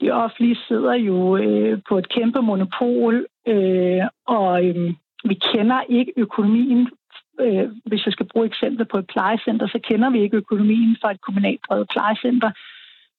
det 0.00 0.12
offentlige 0.12 0.58
sidder 0.68 0.94
jo 0.94 1.36
øh, 1.36 1.78
på 1.88 1.98
et 1.98 2.08
kæmpe 2.08 2.40
monopol, 2.42 3.26
øh, 3.46 4.02
og 4.26 4.64
øh, 4.64 4.94
vi 5.24 5.34
kender 5.34 5.80
ikke 5.88 6.12
økonomien. 6.16 6.88
Øh, 7.40 7.68
hvis 7.86 8.04
jeg 8.06 8.12
skal 8.12 8.28
bruge 8.32 8.46
eksempler 8.46 8.86
på 8.92 8.98
et 8.98 9.06
plejecenter, 9.06 9.66
så 9.66 9.78
kender 9.88 10.10
vi 10.10 10.22
ikke 10.22 10.36
økonomien 10.36 10.96
for 11.00 11.08
et 11.08 11.20
kommunalt 11.20 11.60
drevet 11.68 11.88
plejecenter. 11.92 12.50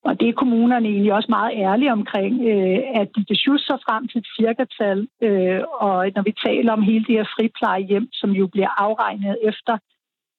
Og 0.06 0.20
det 0.20 0.30
er 0.30 0.34
kommunerne 0.34 0.88
egentlig 0.90 1.14
også 1.14 1.30
meget 1.30 1.52
ærlige 1.56 1.92
omkring, 1.92 2.34
øh, 2.52 2.80
at 3.02 3.08
de 3.16 3.26
kan 3.26 3.36
sjusse 3.36 3.66
sig 3.66 3.80
frem 3.88 4.08
til 4.08 4.18
et 4.18 4.28
cirkatal. 4.38 5.08
Øh, 5.24 5.62
og 5.86 5.96
når 6.16 6.24
vi 6.24 6.34
taler 6.48 6.72
om 6.74 6.82
hele 6.82 7.06
det 7.06 7.16
her 7.16 7.28
friplejehjem, 7.36 8.08
som 8.12 8.32
jo 8.32 8.48
bliver 8.48 8.82
afregnet 8.86 9.38
efter 9.44 9.78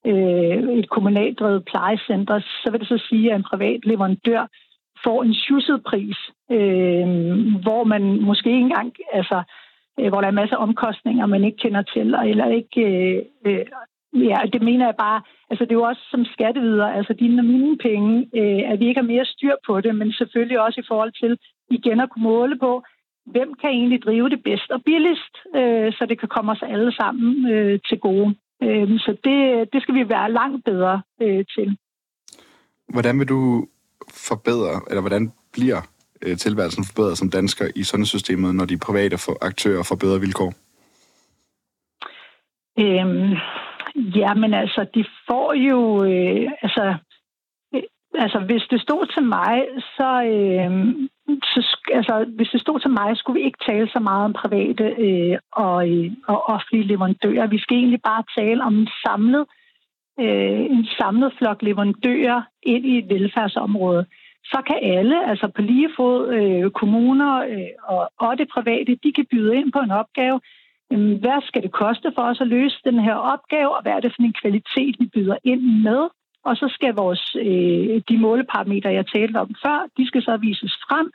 øh, 0.06 0.78
et 0.78 0.88
kommunalt 0.90 1.38
drevet 1.38 1.64
plejecenter, 1.64 2.40
så 2.40 2.70
vil 2.70 2.80
det 2.80 2.88
så 2.88 2.98
sige, 3.08 3.30
at 3.30 3.36
en 3.36 3.50
privat 3.50 3.80
leverandør 3.84 4.46
får 5.04 5.22
en 5.22 5.34
tjusset 5.34 5.82
pris, 5.84 6.18
øh, 6.50 7.06
hvor 7.64 7.84
man 7.84 8.02
måske 8.20 8.48
ikke 8.50 8.60
engang, 8.60 8.92
altså, 9.12 9.42
øh, 10.00 10.08
hvor 10.08 10.20
der 10.20 10.28
er 10.28 10.40
masser 10.40 10.56
af 10.56 10.62
omkostninger, 10.62 11.26
man 11.26 11.44
ikke 11.44 11.58
kender 11.58 11.82
til, 11.82 12.14
eller 12.24 12.46
ikke, 12.48 12.80
øh, 12.80 13.22
øh, 13.46 13.66
ja, 14.28 14.38
det 14.52 14.62
mener 14.62 14.84
jeg 14.86 14.96
bare, 14.98 15.22
altså 15.50 15.64
det 15.64 15.70
er 15.70 15.80
jo 15.82 15.90
også 15.90 16.02
som 16.10 16.24
skattevider, 16.24 16.86
altså 16.86 17.12
dine 17.12 17.40
og 17.40 17.44
mine 17.44 17.78
penge, 17.78 18.28
øh, 18.38 18.62
at 18.70 18.80
vi 18.80 18.88
ikke 18.88 19.00
har 19.00 19.12
mere 19.12 19.24
styr 19.24 19.54
på 19.66 19.80
det, 19.80 19.94
men 19.94 20.12
selvfølgelig 20.12 20.60
også 20.60 20.80
i 20.80 20.88
forhold 20.88 21.12
til 21.22 21.38
igen 21.70 22.00
at 22.00 22.10
kunne 22.10 22.22
måle 22.22 22.58
på, 22.58 22.82
hvem 23.26 23.54
kan 23.54 23.70
egentlig 23.70 24.02
drive 24.02 24.28
det 24.28 24.42
bedst 24.42 24.70
og 24.70 24.82
billigst, 24.84 25.34
øh, 25.56 25.92
så 25.92 26.06
det 26.08 26.18
kan 26.20 26.28
komme 26.28 26.52
os 26.52 26.62
alle 26.62 26.92
sammen 26.92 27.52
øh, 27.52 27.78
til 27.88 27.98
gode. 27.98 28.34
Øh, 28.64 28.98
så 28.98 29.16
det, 29.24 29.68
det 29.72 29.82
skal 29.82 29.94
vi 29.94 30.08
være 30.08 30.32
langt 30.32 30.64
bedre 30.64 31.02
øh, 31.22 31.44
til. 31.54 31.76
Hvordan 32.88 33.18
vil 33.18 33.28
du 33.28 33.66
forbedre, 34.28 34.80
eller 34.88 35.00
hvordan 35.00 35.32
bliver 35.52 35.80
øh, 36.22 36.36
tilværelsen 36.36 36.84
forbedret 36.84 37.18
som 37.18 37.30
dansker 37.30 37.66
i 37.76 37.82
sundhedssystemet, 37.82 38.54
når 38.54 38.64
de 38.64 38.78
private 38.78 39.18
for 39.18 39.46
aktører 39.46 39.82
får 39.82 39.96
bedre 39.96 40.20
vilkår? 40.20 40.52
Øhm, 42.78 43.32
ja, 44.20 44.34
men 44.34 44.54
altså, 44.54 44.86
de 44.94 45.04
får 45.28 45.52
jo... 45.52 46.04
Øh, 46.04 46.50
altså, 46.62 46.94
øh, 47.74 47.82
altså, 48.14 48.38
hvis 48.38 48.62
det 48.70 48.80
stod 48.80 49.06
til 49.14 49.22
mig, 49.22 49.54
så, 49.96 50.10
øh, 50.34 50.70
så... 51.26 51.60
Altså, 51.92 52.26
hvis 52.36 52.48
det 52.48 52.60
stod 52.60 52.80
til 52.80 52.90
mig, 52.90 53.16
skulle 53.16 53.40
vi 53.40 53.46
ikke 53.46 53.64
tale 53.66 53.88
så 53.88 53.98
meget 53.98 54.24
om 54.24 54.32
private 54.32 54.84
øh, 54.84 55.38
og, 55.52 55.90
øh, 55.90 56.10
og 56.26 56.48
offentlige 56.48 56.86
leverandører. 56.86 57.46
Vi 57.46 57.58
skal 57.58 57.76
egentlig 57.76 58.02
bare 58.02 58.24
tale 58.38 58.64
om 58.64 58.74
en 58.78 58.88
samlet 59.06 59.44
øh, 60.20 60.60
en 60.74 60.86
samlet 60.98 61.32
flok 61.38 61.62
leverandører 61.62 62.42
ind 62.62 62.86
i 62.86 62.98
et 62.98 63.08
velfærdsområde, 63.08 64.06
så 64.44 64.62
kan 64.66 64.78
alle, 64.82 65.28
altså 65.30 65.48
på 65.56 65.62
lige 65.62 65.90
fod 65.96 66.34
øh, 66.34 66.70
kommuner 66.70 67.32
øh, 67.50 67.72
og, 67.82 68.10
og 68.18 68.38
det 68.38 68.48
private, 68.48 68.98
de 69.04 69.12
kan 69.12 69.26
byde 69.30 69.56
ind 69.56 69.72
på 69.72 69.78
en 69.78 69.90
opgave. 69.90 70.40
hvad 71.22 71.46
skal 71.48 71.62
det 71.62 71.72
koste 71.72 72.12
for 72.14 72.22
os 72.22 72.40
at 72.40 72.46
løse 72.46 72.78
den 72.84 72.98
her 72.98 73.14
opgave, 73.14 73.76
og 73.76 73.82
hvad 73.82 73.92
er 73.92 74.00
det 74.00 74.12
for 74.12 74.22
en 74.22 74.40
kvalitet, 74.42 74.96
vi 74.98 75.06
byder 75.14 75.36
ind 75.44 75.62
med. 75.82 76.02
Og 76.44 76.56
så 76.56 76.66
skal 76.76 76.94
vores, 76.94 77.36
øh, 77.38 78.02
de 78.08 78.18
måleparametre, 78.18 78.98
jeg 78.98 79.06
talte 79.06 79.36
om 79.36 79.54
før, 79.64 79.78
de 79.98 80.06
skal 80.06 80.22
så 80.22 80.36
vises 80.36 80.74
frem. 80.86 81.06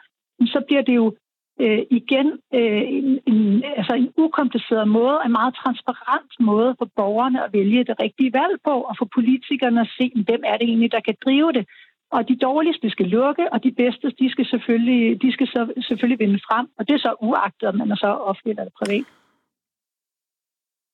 Så 0.45 0.59
bliver 0.67 0.81
det 0.81 0.95
jo 0.95 1.15
øh, 1.61 1.81
igen 1.91 2.27
øh, 2.53 2.83
en, 2.97 3.19
en, 3.31 3.63
altså 3.77 3.93
en 3.95 4.09
ukompliceret 4.17 4.87
måde, 4.87 5.19
en 5.25 5.31
meget 5.31 5.53
transparent 5.63 6.31
måde 6.39 6.75
for 6.79 6.87
borgerne 6.95 7.43
at 7.45 7.53
vælge 7.53 7.83
det 7.83 7.95
rigtige 8.03 8.33
valg 8.33 8.55
på, 8.67 8.75
og 8.89 8.95
for 8.99 9.07
politikerne 9.15 9.81
at 9.81 9.91
se, 9.97 10.11
hvem 10.27 10.41
er 10.45 10.57
det 10.57 10.67
egentlig, 10.67 10.91
der 10.91 10.99
kan 10.99 11.15
drive 11.25 11.51
det. 11.51 11.65
Og 12.11 12.27
de 12.29 12.35
dårligste 12.35 12.89
skal 12.89 13.07
lukke, 13.07 13.53
og 13.53 13.63
de 13.63 13.71
bedste, 13.71 14.07
de 14.19 14.31
skal 14.31 14.45
selvfølgelig, 14.45 15.21
de 15.21 15.33
skal 15.33 15.47
så, 15.47 15.73
selvfølgelig 15.87 16.19
vinde 16.19 16.39
frem. 16.47 16.67
Og 16.77 16.87
det 16.87 16.93
er 16.93 16.99
så 16.99 17.15
uagtet, 17.21 17.69
om 17.69 17.75
man 17.75 17.91
er 17.91 17.95
så 17.95 18.07
offentlig 18.07 18.51
eller 18.51 18.77
privat. 18.83 19.05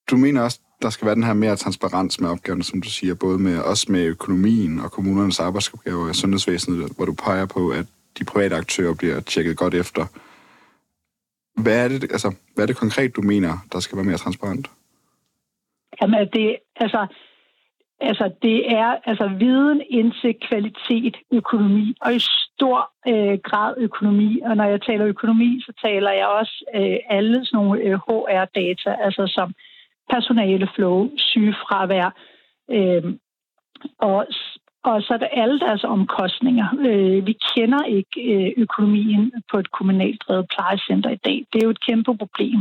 Du 0.10 0.18
mener 0.18 0.42
også, 0.42 0.60
der 0.82 0.90
skal 0.90 1.06
være 1.06 1.16
den 1.16 1.24
her 1.24 1.34
mere 1.34 1.56
transparens 1.56 2.20
med 2.20 2.30
opgaverne, 2.30 2.64
som 2.64 2.82
du 2.82 2.90
siger, 2.90 3.16
både 3.16 3.40
med 3.40 3.60
også 3.60 3.86
med 3.90 4.06
økonomien 4.06 4.80
og 4.80 4.92
kommunernes 4.92 5.40
arbejdsopgaver 5.40 6.10
i 6.10 6.14
sundhedsvæsenet, 6.14 6.92
hvor 6.96 7.06
du 7.06 7.14
peger 7.14 7.46
på, 7.46 7.70
at 7.70 7.86
de 8.20 8.26
private 8.26 8.56
aktører 8.56 8.96
bliver 8.96 9.20
tjekket 9.20 9.58
godt 9.58 9.74
efter. 9.74 10.06
Hvad 11.64 11.84
er 11.84 11.88
det, 11.88 12.04
altså, 12.04 12.36
hvad 12.54 12.64
er 12.64 12.68
det 12.68 12.78
konkret, 12.78 13.16
du 13.16 13.22
mener, 13.22 13.54
der 13.72 13.80
skal 13.80 13.96
være 13.96 14.06
mere 14.06 14.18
transparent? 14.18 14.68
Jamen, 16.02 16.28
det, 16.34 16.58
altså, 16.76 17.08
altså, 18.00 18.32
det 18.42 18.72
er 18.72 18.98
altså 19.06 19.28
viden, 19.40 19.82
indsigt, 19.90 20.44
kvalitet, 20.50 21.16
økonomi, 21.32 21.96
og 22.02 22.16
i 22.16 22.20
stor 22.20 22.92
øh, 23.08 23.40
grad 23.50 23.74
økonomi. 23.78 24.40
Og 24.44 24.58
når 24.58 24.64
jeg 24.64 24.82
taler 24.82 25.06
økonomi, 25.06 25.62
så 25.66 25.72
taler 25.86 26.12
jeg 26.12 26.28
også 26.28 26.66
øh, 26.76 26.98
alle 27.10 27.46
sådan 27.46 27.58
nogle 27.58 27.82
øh, 27.82 27.94
HR-data, 27.94 28.92
altså 29.06 29.24
som 29.28 29.54
personaleflow, 30.14 31.10
sygefravær, 31.18 32.10
øh, 32.72 33.04
og, 34.00 34.28
og 34.84 35.02
så 35.02 35.14
er 35.14 35.18
det 35.18 35.30
alle 35.32 35.60
deres 35.60 35.84
omkostninger. 35.84 36.68
Øh, 36.88 37.28
vi 37.28 37.34
kender 37.56 37.84
ikke 37.84 38.18
øh, 38.34 38.52
økonomien 38.58 39.32
på 39.52 39.60
et 39.60 39.72
kommunalt 39.72 40.22
drevet 40.28 40.46
plejecenter 40.56 41.10
i 41.10 41.22
dag. 41.26 41.46
Det 41.54 41.58
er 41.60 41.66
jo 41.66 41.76
et 41.76 41.86
kæmpe 41.88 42.18
problem. 42.18 42.60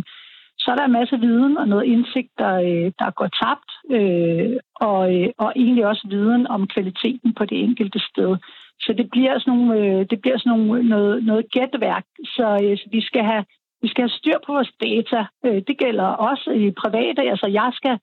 Så 0.59 0.71
er 0.71 0.77
der 0.77 0.85
en 0.85 0.99
masse 1.01 1.17
viden 1.21 1.57
og 1.57 1.69
noget 1.69 1.85
indsigt, 1.85 2.33
der, 2.39 2.55
øh, 2.55 2.93
der 2.99 3.11
går 3.11 3.29
tabt, 3.43 3.71
øh, 3.97 4.57
og, 4.75 5.15
øh, 5.15 5.29
og 5.39 5.53
egentlig 5.57 5.87
også 5.87 6.07
viden 6.11 6.47
om 6.47 6.67
kvaliteten 6.67 7.35
på 7.35 7.45
det 7.45 7.59
enkelte 7.63 8.01
sted. 8.11 8.37
Så 8.81 8.93
det 8.99 9.11
bliver 9.11 9.39
sådan, 9.39 9.59
nogle, 9.59 9.81
øh, 9.81 10.07
det 10.11 10.21
bliver 10.21 10.39
sådan 10.39 10.59
nogle, 10.59 10.89
noget, 10.89 11.25
noget 11.25 11.45
gætværk. 11.51 12.05
Så, 12.25 12.47
øh, 12.63 12.79
så 12.79 12.87
vi 12.93 13.01
skal 13.01 13.25
have 13.25 13.45
vi 13.85 13.89
skal 13.89 14.03
have 14.05 14.19
styr 14.21 14.39
på 14.47 14.53
vores 14.57 14.73
data. 14.87 15.21
Øh, 15.47 15.63
det 15.69 15.77
gælder 15.85 16.09
også 16.29 16.51
i 16.65 16.71
private. 16.83 17.21
Altså, 17.33 17.49
jeg 17.61 17.71
skal 17.79 17.95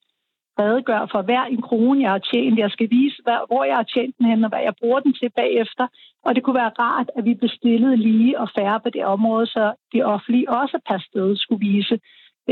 redegøre 0.60 1.08
for 1.14 1.22
hver 1.22 1.44
en 1.44 1.62
krone, 1.68 2.02
jeg 2.02 2.12
har 2.12 2.24
tjent. 2.32 2.60
Jeg 2.60 2.72
skal 2.72 2.88
vise, 2.98 3.18
hvor 3.50 3.64
jeg 3.70 3.76
har 3.82 3.88
tjent 3.94 4.16
den 4.18 4.26
hen, 4.26 4.44
og 4.44 4.50
hvad 4.50 4.64
jeg 4.68 4.76
bruger 4.82 5.00
den 5.00 5.14
til 5.14 5.30
bagefter. 5.42 5.86
Og 6.26 6.36
det 6.36 6.44
kunne 6.44 6.62
være 6.64 6.78
rart, 6.86 7.10
at 7.18 7.26
vi 7.26 7.34
bestillede 7.34 7.98
lige 7.98 8.40
og 8.40 8.48
færre 8.58 8.80
på 8.84 8.90
det 8.90 9.06
område, 9.06 9.46
så 9.48 9.64
de 9.94 10.04
offentlige 10.04 10.50
også 10.50 10.78
per 10.90 11.00
sted 11.08 11.38
skulle 11.38 11.66
vise 11.70 11.96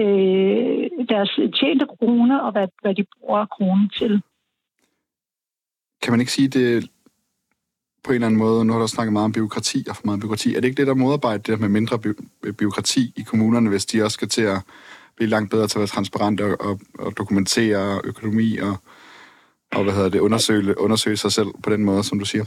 øh, 0.01 0.83
deres 1.11 1.31
tjente 1.59 1.85
kroner 1.93 2.37
og 2.39 2.51
hvad, 2.51 2.67
hvad 2.81 2.95
de 2.95 3.05
bruger 3.13 3.45
kronen 3.45 3.89
til. 3.89 4.21
Kan 6.01 6.11
man 6.13 6.19
ikke 6.19 6.31
sige, 6.31 6.47
det 6.47 6.89
på 8.03 8.11
en 8.11 8.15
eller 8.15 8.27
anden 8.27 8.39
måde, 8.39 8.65
nu 8.65 8.73
har 8.73 8.79
du 8.79 8.87
snakket 8.87 9.13
meget 9.13 9.25
om 9.25 9.31
byråkrati 9.31 9.85
og 9.89 9.95
for 9.95 10.05
meget 10.05 10.19
byråkrati, 10.19 10.55
er 10.55 10.61
det 10.61 10.67
ikke 10.67 10.79
det, 10.79 10.87
der 10.87 10.93
modarbejder 10.93 11.43
det 11.43 11.59
med 11.59 11.69
mindre 11.69 11.99
by- 11.99 12.19
øh, 12.45 12.53
byråkrati 12.53 13.13
i 13.17 13.21
kommunerne, 13.21 13.69
hvis 13.69 13.85
de 13.85 14.03
også 14.03 14.13
skal 14.13 14.29
til 14.29 14.41
at 14.41 14.59
blive 15.15 15.29
langt 15.29 15.51
bedre 15.51 15.67
til 15.67 15.77
at 15.77 15.79
være 15.79 15.87
transparente 15.87 16.41
og, 16.43 16.55
og, 16.67 16.79
og 16.99 17.13
dokumentere 17.17 18.01
økonomi 18.03 18.57
og, 18.57 18.75
og 19.75 19.83
hvad 19.83 19.93
hedder 19.93 20.09
det, 20.09 20.19
undersøge, 20.19 20.79
undersøge 20.79 21.17
sig 21.17 21.31
selv 21.31 21.47
på 21.63 21.69
den 21.69 21.83
måde, 21.85 22.03
som 22.03 22.19
du 22.19 22.25
siger? 22.25 22.45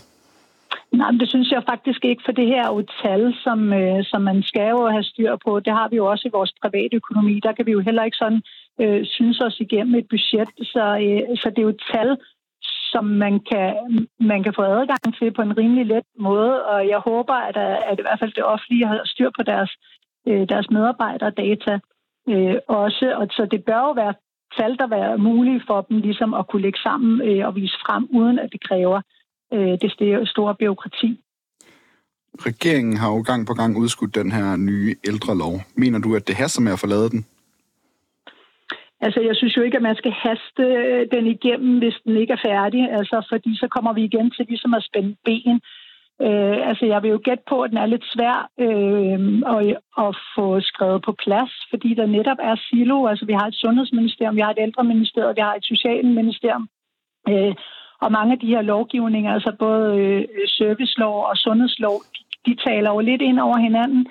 Nej, 0.93 1.11
men 1.11 1.21
det 1.21 1.29
synes 1.29 1.51
jeg 1.51 1.63
faktisk 1.73 2.05
ikke, 2.05 2.23
for 2.25 2.33
det 2.33 2.47
her 2.47 2.63
er 2.65 2.73
jo 2.73 2.79
et 2.79 2.91
tal, 3.03 3.35
som, 3.45 3.73
øh, 3.73 4.05
som 4.11 4.23
man 4.23 4.43
skal 4.43 4.69
jo 4.71 4.89
have 4.95 5.05
styr 5.13 5.37
på. 5.47 5.61
Det 5.61 5.73
har 5.73 5.89
vi 5.89 5.97
jo 5.97 6.07
også 6.07 6.29
i 6.29 6.37
vores 6.39 6.53
private 6.63 6.97
økonomi. 6.97 7.41
Der 7.43 7.53
kan 7.53 7.67
vi 7.67 7.73
jo 7.73 7.81
heller 7.81 8.05
ikke 8.05 8.23
sådan 8.23 8.43
øh, 8.81 9.01
synes 9.05 9.41
os 9.41 9.57
igennem 9.61 9.95
et 9.95 10.09
budget. 10.15 10.49
Så, 10.73 10.85
øh, 11.07 11.37
så 11.41 11.47
det 11.51 11.59
er 11.59 11.69
jo 11.69 11.77
et 11.77 11.85
tal, 11.93 12.11
som 12.93 13.05
man 13.25 13.35
kan, 13.51 13.69
man 14.33 14.43
kan 14.43 14.55
få 14.59 14.63
adgang 14.63 15.07
til 15.19 15.29
på 15.33 15.43
en 15.43 15.59
rimelig 15.59 15.87
let 15.87 16.07
måde. 16.19 16.55
Og 16.65 16.89
jeg 16.93 16.99
håber, 16.99 17.35
at, 17.49 17.57
at 17.91 17.97
i 17.99 18.05
hvert 18.05 18.21
fald 18.21 18.33
det 18.39 18.45
offentlige 18.45 18.87
har 18.87 19.01
styr 19.05 19.31
på 19.39 19.43
deres, 19.51 19.71
øh, 20.29 20.49
deres 20.53 20.67
medarbejderdata 20.71 21.75
øh, 22.33 22.57
også. 22.69 23.07
Og 23.19 23.27
så 23.37 23.43
det 23.51 23.65
bør 23.65 23.81
jo 23.89 23.93
være 24.03 24.15
tal, 24.59 24.73
der 24.81 24.87
være 24.87 25.19
mulige 25.19 25.63
for 25.69 25.81
dem 25.81 25.97
ligesom 25.99 26.35
at 26.35 26.49
kunne 26.49 26.63
lægge 26.63 26.79
sammen 26.79 27.13
øh, 27.29 27.47
og 27.47 27.55
vise 27.55 27.79
frem, 27.87 28.05
uden 28.19 28.39
at 28.39 28.49
det 28.53 28.61
kræver 28.69 29.01
øh, 29.55 29.75
det 29.83 29.91
store 30.29 30.55
byråkrati. 30.55 31.21
Regeringen 32.49 32.97
har 32.97 33.09
jo 33.09 33.23
gang 33.23 33.47
på 33.47 33.55
gang 33.55 33.77
udskudt 33.77 34.15
den 34.15 34.33
her 34.33 34.57
nye 34.57 34.95
ældrelov. 35.05 35.55
Mener 35.75 35.99
du, 35.99 36.17
at 36.17 36.29
det 36.29 36.37
haster 36.37 36.61
med 36.61 36.73
at 36.73 36.79
forlade 36.79 37.11
den? 37.11 37.27
Altså, 39.05 39.21
jeg 39.21 39.37
synes 39.37 39.57
jo 39.57 39.63
ikke, 39.63 39.77
at 39.77 39.83
man 39.83 39.97
skal 39.97 40.13
haste 40.13 40.63
øh, 40.63 41.07
den 41.13 41.27
igennem, 41.27 41.79
hvis 41.79 41.97
den 42.05 42.17
ikke 42.17 42.33
er 42.33 42.47
færdig, 42.51 42.83
altså, 42.99 43.27
fordi 43.29 43.57
så 43.57 43.69
kommer 43.69 43.93
vi 43.93 44.03
igen 44.05 44.31
til 44.31 44.47
ligesom 44.49 44.75
at 44.75 44.85
spænde 44.85 45.17
ben. 45.25 45.61
Øh, 46.27 46.69
altså, 46.69 46.85
jeg 46.87 47.03
vil 47.03 47.11
jo 47.11 47.21
gætte 47.25 47.45
på, 47.49 47.63
at 47.63 47.71
den 47.71 47.79
er 47.79 47.87
lidt 47.87 48.05
svær 48.15 48.37
øh, 48.65 49.19
at, 49.55 49.77
at 50.05 50.17
få 50.37 50.61
skrevet 50.61 51.03
på 51.03 51.13
plads, 51.25 51.53
fordi 51.71 51.95
der 51.95 52.07
netop 52.07 52.37
er 52.41 52.57
silo. 52.57 53.07
Altså, 53.07 53.25
vi 53.27 53.33
har 53.33 53.47
et 53.47 53.55
sundhedsministerium, 53.55 54.37
vi 54.37 54.41
har 54.41 54.51
et 54.51 54.65
ældreministerium, 54.67 55.37
vi 55.37 55.41
har 55.41 55.55
et 55.55 55.65
socialministerium. 55.65 56.69
Øh, 57.29 57.55
og 58.01 58.13
mange 58.13 58.33
af 58.33 58.39
de 58.39 58.53
her 58.55 58.63
lovgivninger, 58.63 59.33
altså 59.33 59.53
både 59.59 59.99
øh, 59.99 60.25
servicelov 60.47 61.25
og 61.31 61.37
sundhedslov, 61.37 61.97
de, 62.15 62.21
de 62.47 62.55
taler 62.67 62.91
jo 62.91 63.01
lidt 63.01 63.23
ind 63.23 63.41
over 63.41 63.59
hinanden. 63.59 64.07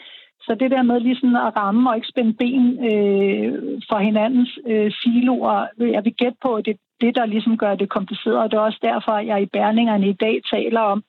Så 0.46 0.56
det 0.60 0.72
der 0.72 0.82
med 0.82 1.00
lige 1.00 1.16
sådan 1.16 1.36
at 1.36 1.56
ramme 1.58 1.90
og 1.90 1.96
ikke 1.96 2.08
spænde 2.08 2.34
ben 2.34 2.66
øh, 2.92 3.82
for 3.90 3.98
hinandens 3.98 4.60
øh, 4.68 4.92
siloer, 4.92 5.68
jeg 5.80 6.04
vil 6.06 6.14
gætte 6.14 6.38
på, 6.42 6.56
at 6.56 6.66
det 6.66 6.78
det, 7.02 7.16
der 7.16 7.26
ligesom 7.26 7.58
gør 7.58 7.76
det 7.76 7.90
kompliceret. 7.90 8.38
Og 8.38 8.52
det 8.52 8.58
er 8.58 8.62
også 8.70 8.80
derfor, 8.82 9.12
at 9.12 9.28
jeg 9.28 9.42
i 9.42 9.54
bærningerne 9.58 10.10
i 10.10 10.14
dag 10.14 10.42
taler 10.54 10.82
om, 10.82 11.04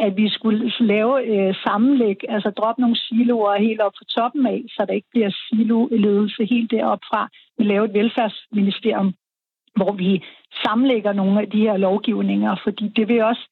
at 0.00 0.16
vi 0.16 0.28
skulle 0.28 0.72
lave 0.80 1.14
øh, 1.32 1.54
sammenlæg, 1.66 2.16
altså 2.28 2.50
droppe 2.50 2.80
nogle 2.82 2.96
siloer 2.96 3.58
helt 3.66 3.80
op 3.80 3.92
på 3.98 4.04
toppen 4.04 4.46
af, 4.46 4.64
så 4.68 4.84
der 4.88 4.94
ikke 4.94 5.10
bliver 5.10 5.30
siloledelse 5.48 6.44
helt 6.44 6.70
deroppe 6.70 7.06
fra. 7.10 7.28
Vi 7.58 7.64
laver 7.64 7.84
et 7.84 7.94
velfærdsministerium, 7.94 9.14
hvor 9.76 9.92
vi 9.92 10.24
sammenlægger 10.64 11.12
nogle 11.12 11.40
af 11.40 11.50
de 11.50 11.60
her 11.60 11.76
lovgivninger, 11.76 12.56
fordi 12.64 12.88
det 12.88 13.08
vil 13.08 13.22
også 13.22 13.44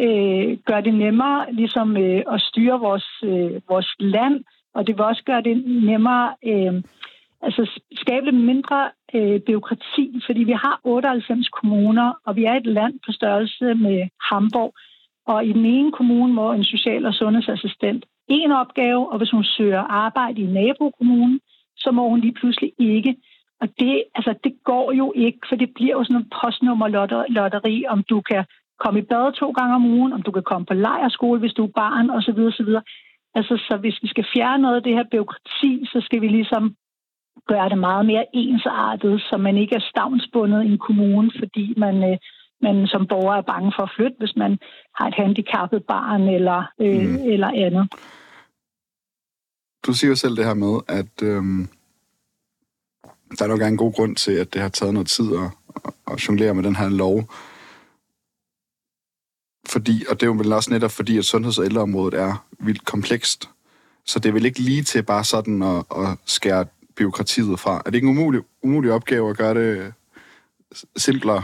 øh, 0.00 0.58
gøre 0.66 0.82
det 0.82 0.94
nemmere 0.94 1.52
ligesom 1.52 1.96
øh, 1.96 2.22
at 2.32 2.40
styre 2.40 2.80
vores, 2.80 3.08
øh, 3.24 3.60
vores 3.68 3.94
land, 3.98 4.44
og 4.74 4.86
det 4.86 4.96
vil 4.96 5.04
også 5.04 5.22
gøre 5.24 5.42
det 5.42 5.56
nemmere, 5.66 6.34
øh, 6.46 6.82
altså 7.42 7.80
skabe 7.92 8.24
lidt 8.26 8.44
mindre 8.44 8.90
øh, 9.14 9.40
byråkrati, 9.40 10.20
fordi 10.26 10.44
vi 10.44 10.52
har 10.52 10.80
98 10.84 11.48
kommuner, 11.48 12.12
og 12.26 12.36
vi 12.36 12.44
er 12.44 12.54
et 12.54 12.66
land 12.66 12.94
på 13.06 13.12
størrelse 13.12 13.74
med 13.74 14.08
Hamburg, 14.30 14.74
og 15.26 15.46
i 15.46 15.52
den 15.52 15.66
ene 15.66 15.92
kommune 15.92 16.32
må 16.34 16.52
en 16.52 16.64
social- 16.64 17.06
og 17.06 17.14
sundhedsassistent 17.14 18.04
en 18.28 18.52
opgave, 18.52 19.12
og 19.12 19.18
hvis 19.18 19.30
hun 19.30 19.44
søger 19.44 19.80
arbejde 19.80 20.40
i 20.40 20.46
nabokommunen, 20.46 21.40
så 21.76 21.90
må 21.90 22.08
hun 22.08 22.20
lige 22.20 22.32
pludselig 22.32 22.72
ikke. 22.78 23.16
Og 23.60 23.68
det, 23.78 24.04
altså, 24.14 24.34
det 24.44 24.54
går 24.64 24.92
jo 24.92 25.12
ikke, 25.16 25.38
for 25.48 25.56
det 25.56 25.74
bliver 25.74 25.96
jo 25.96 26.04
sådan 26.04 26.16
en 26.16 26.32
postnummerlotteri, 26.40 27.84
om 27.88 28.02
du 28.02 28.20
kan 28.20 28.44
komme 28.82 29.00
i 29.00 29.08
bad 29.10 29.32
to 29.32 29.48
gange 29.58 29.74
om 29.74 29.84
ugen, 29.84 30.12
om 30.12 30.22
du 30.22 30.30
kan 30.30 30.42
komme 30.50 30.66
på 30.66 30.74
lejerskole, 30.74 31.40
hvis 31.40 31.56
du 31.58 31.64
er 31.64 31.72
barn, 31.82 32.10
osv. 32.10 32.38
osv. 32.50 32.70
Altså, 33.38 33.54
så 33.68 33.76
hvis 33.80 33.98
vi 34.02 34.08
skal 34.08 34.26
fjerne 34.34 34.62
noget 34.62 34.76
af 34.76 34.82
det 34.82 34.94
her 34.94 35.06
byråkrati, 35.12 35.72
så 35.92 35.98
skal 36.06 36.20
vi 36.20 36.28
ligesom 36.28 36.76
gøre 37.48 37.68
det 37.68 37.78
meget 37.78 38.06
mere 38.06 38.26
ensartet, 38.32 39.20
så 39.20 39.36
man 39.36 39.56
ikke 39.56 39.74
er 39.74 39.88
stavnsbundet 39.90 40.64
i 40.64 40.72
en 40.72 40.78
kommune, 40.78 41.30
fordi 41.38 41.74
man, 41.76 41.96
øh, 42.10 42.16
man 42.62 42.86
som 42.86 43.06
borger 43.06 43.34
er 43.36 43.50
bange 43.52 43.72
for 43.76 43.82
at 43.82 43.92
flytte, 43.96 44.16
hvis 44.18 44.36
man 44.36 44.58
har 44.98 45.06
et 45.08 45.14
handicappet 45.14 45.84
barn 45.88 46.22
eller, 46.22 46.58
øh, 46.80 47.08
mm. 47.08 47.32
eller 47.32 47.50
andet. 47.66 47.84
Du 49.86 49.92
siger 49.92 50.08
jo 50.08 50.16
selv 50.16 50.36
det 50.36 50.44
her 50.44 50.54
med, 50.54 50.74
at 50.88 51.14
øhm, 51.22 51.68
der 53.36 53.44
er 53.44 53.48
nok 53.48 53.62
en 53.62 53.76
god 53.76 53.92
grund 53.92 54.16
til, 54.16 54.32
at 54.32 54.54
det 54.54 54.62
har 54.62 54.68
taget 54.68 54.94
noget 54.94 55.08
tid 55.08 55.28
at, 55.42 55.48
at 56.12 56.28
jonglere 56.28 56.54
med 56.54 56.62
den 56.62 56.76
her 56.76 56.88
lov. 56.88 57.16
Fordi, 59.68 60.04
og 60.10 60.20
det 60.20 60.22
er 60.22 60.30
jo 60.32 60.40
vel 60.42 60.52
også 60.52 60.72
netop 60.72 60.90
fordi, 60.90 61.18
at 61.18 61.24
sundheds- 61.24 61.58
og 61.58 61.64
ældreområdet 61.64 62.20
er 62.20 62.44
vildt 62.58 62.84
komplekst. 62.84 63.50
Så 64.06 64.18
det 64.18 64.28
er 64.28 64.32
vel 64.32 64.44
ikke 64.44 64.60
lige 64.60 64.82
til 64.82 65.02
bare 65.02 65.24
sådan 65.24 65.62
at, 65.62 65.78
at 65.96 66.18
skære 66.26 66.66
byråkratiet 66.96 67.60
fra. 67.60 67.74
Er 67.76 67.90
det 67.90 67.94
ikke 67.94 68.08
en 68.08 68.18
umulig, 68.18 68.40
umulig 68.62 68.92
opgave 68.92 69.30
at 69.30 69.36
gøre 69.36 69.54
det 69.54 69.78
øh, 69.78 69.92
simplere? 70.96 71.42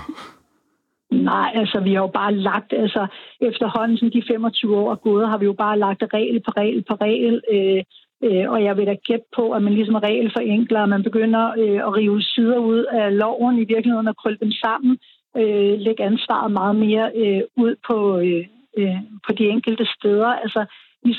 Nej, 1.11 1.50
altså 1.55 1.81
vi 1.81 1.93
har 1.95 2.00
jo 2.00 2.11
bare 2.15 2.35
lagt, 2.35 2.73
altså 2.73 3.07
efterhånden 3.41 3.99
som 3.99 4.11
de 4.11 4.23
25 4.29 4.77
år 4.77 4.93
er 4.93 4.97
gået, 4.97 5.29
har 5.29 5.39
vi 5.39 5.45
jo 5.45 5.53
bare 5.53 5.79
lagt 5.79 6.03
regel 6.15 6.43
på 6.47 6.50
regel 6.50 6.85
på 6.89 6.95
regel. 6.95 7.41
Øh, 7.53 7.85
Øh, 8.25 8.50
og 8.50 8.65
jeg 8.65 8.77
vil 8.77 8.87
da 8.87 8.95
gætte 9.09 9.25
på, 9.37 9.53
at 9.53 9.62
man 9.62 9.75
ligesom 9.75 9.95
regelforenkler, 9.95 10.81
at 10.83 10.89
man 10.89 11.03
begynder 11.03 11.45
øh, 11.59 11.81
at 11.87 11.95
rive 11.97 12.23
sider 12.23 12.59
ud 12.59 12.85
af 12.85 13.19
loven 13.19 13.59
i 13.59 13.65
virkeligheden 13.65 14.09
og 14.09 14.17
krølle 14.17 14.39
dem 14.45 14.53
sammen, 14.53 14.99
øh, 15.37 15.79
lægge 15.79 16.05
ansvaret 16.05 16.53
meget 16.53 16.77
mere 16.77 17.11
øh, 17.15 17.43
ud 17.57 17.75
på, 17.89 18.19
øh, 18.19 18.47
øh, 18.79 18.99
på 19.27 19.33
de 19.33 19.49
enkelte 19.49 19.87
steder. 19.97 20.27
Altså, 20.27 20.65
vi, 21.05 21.13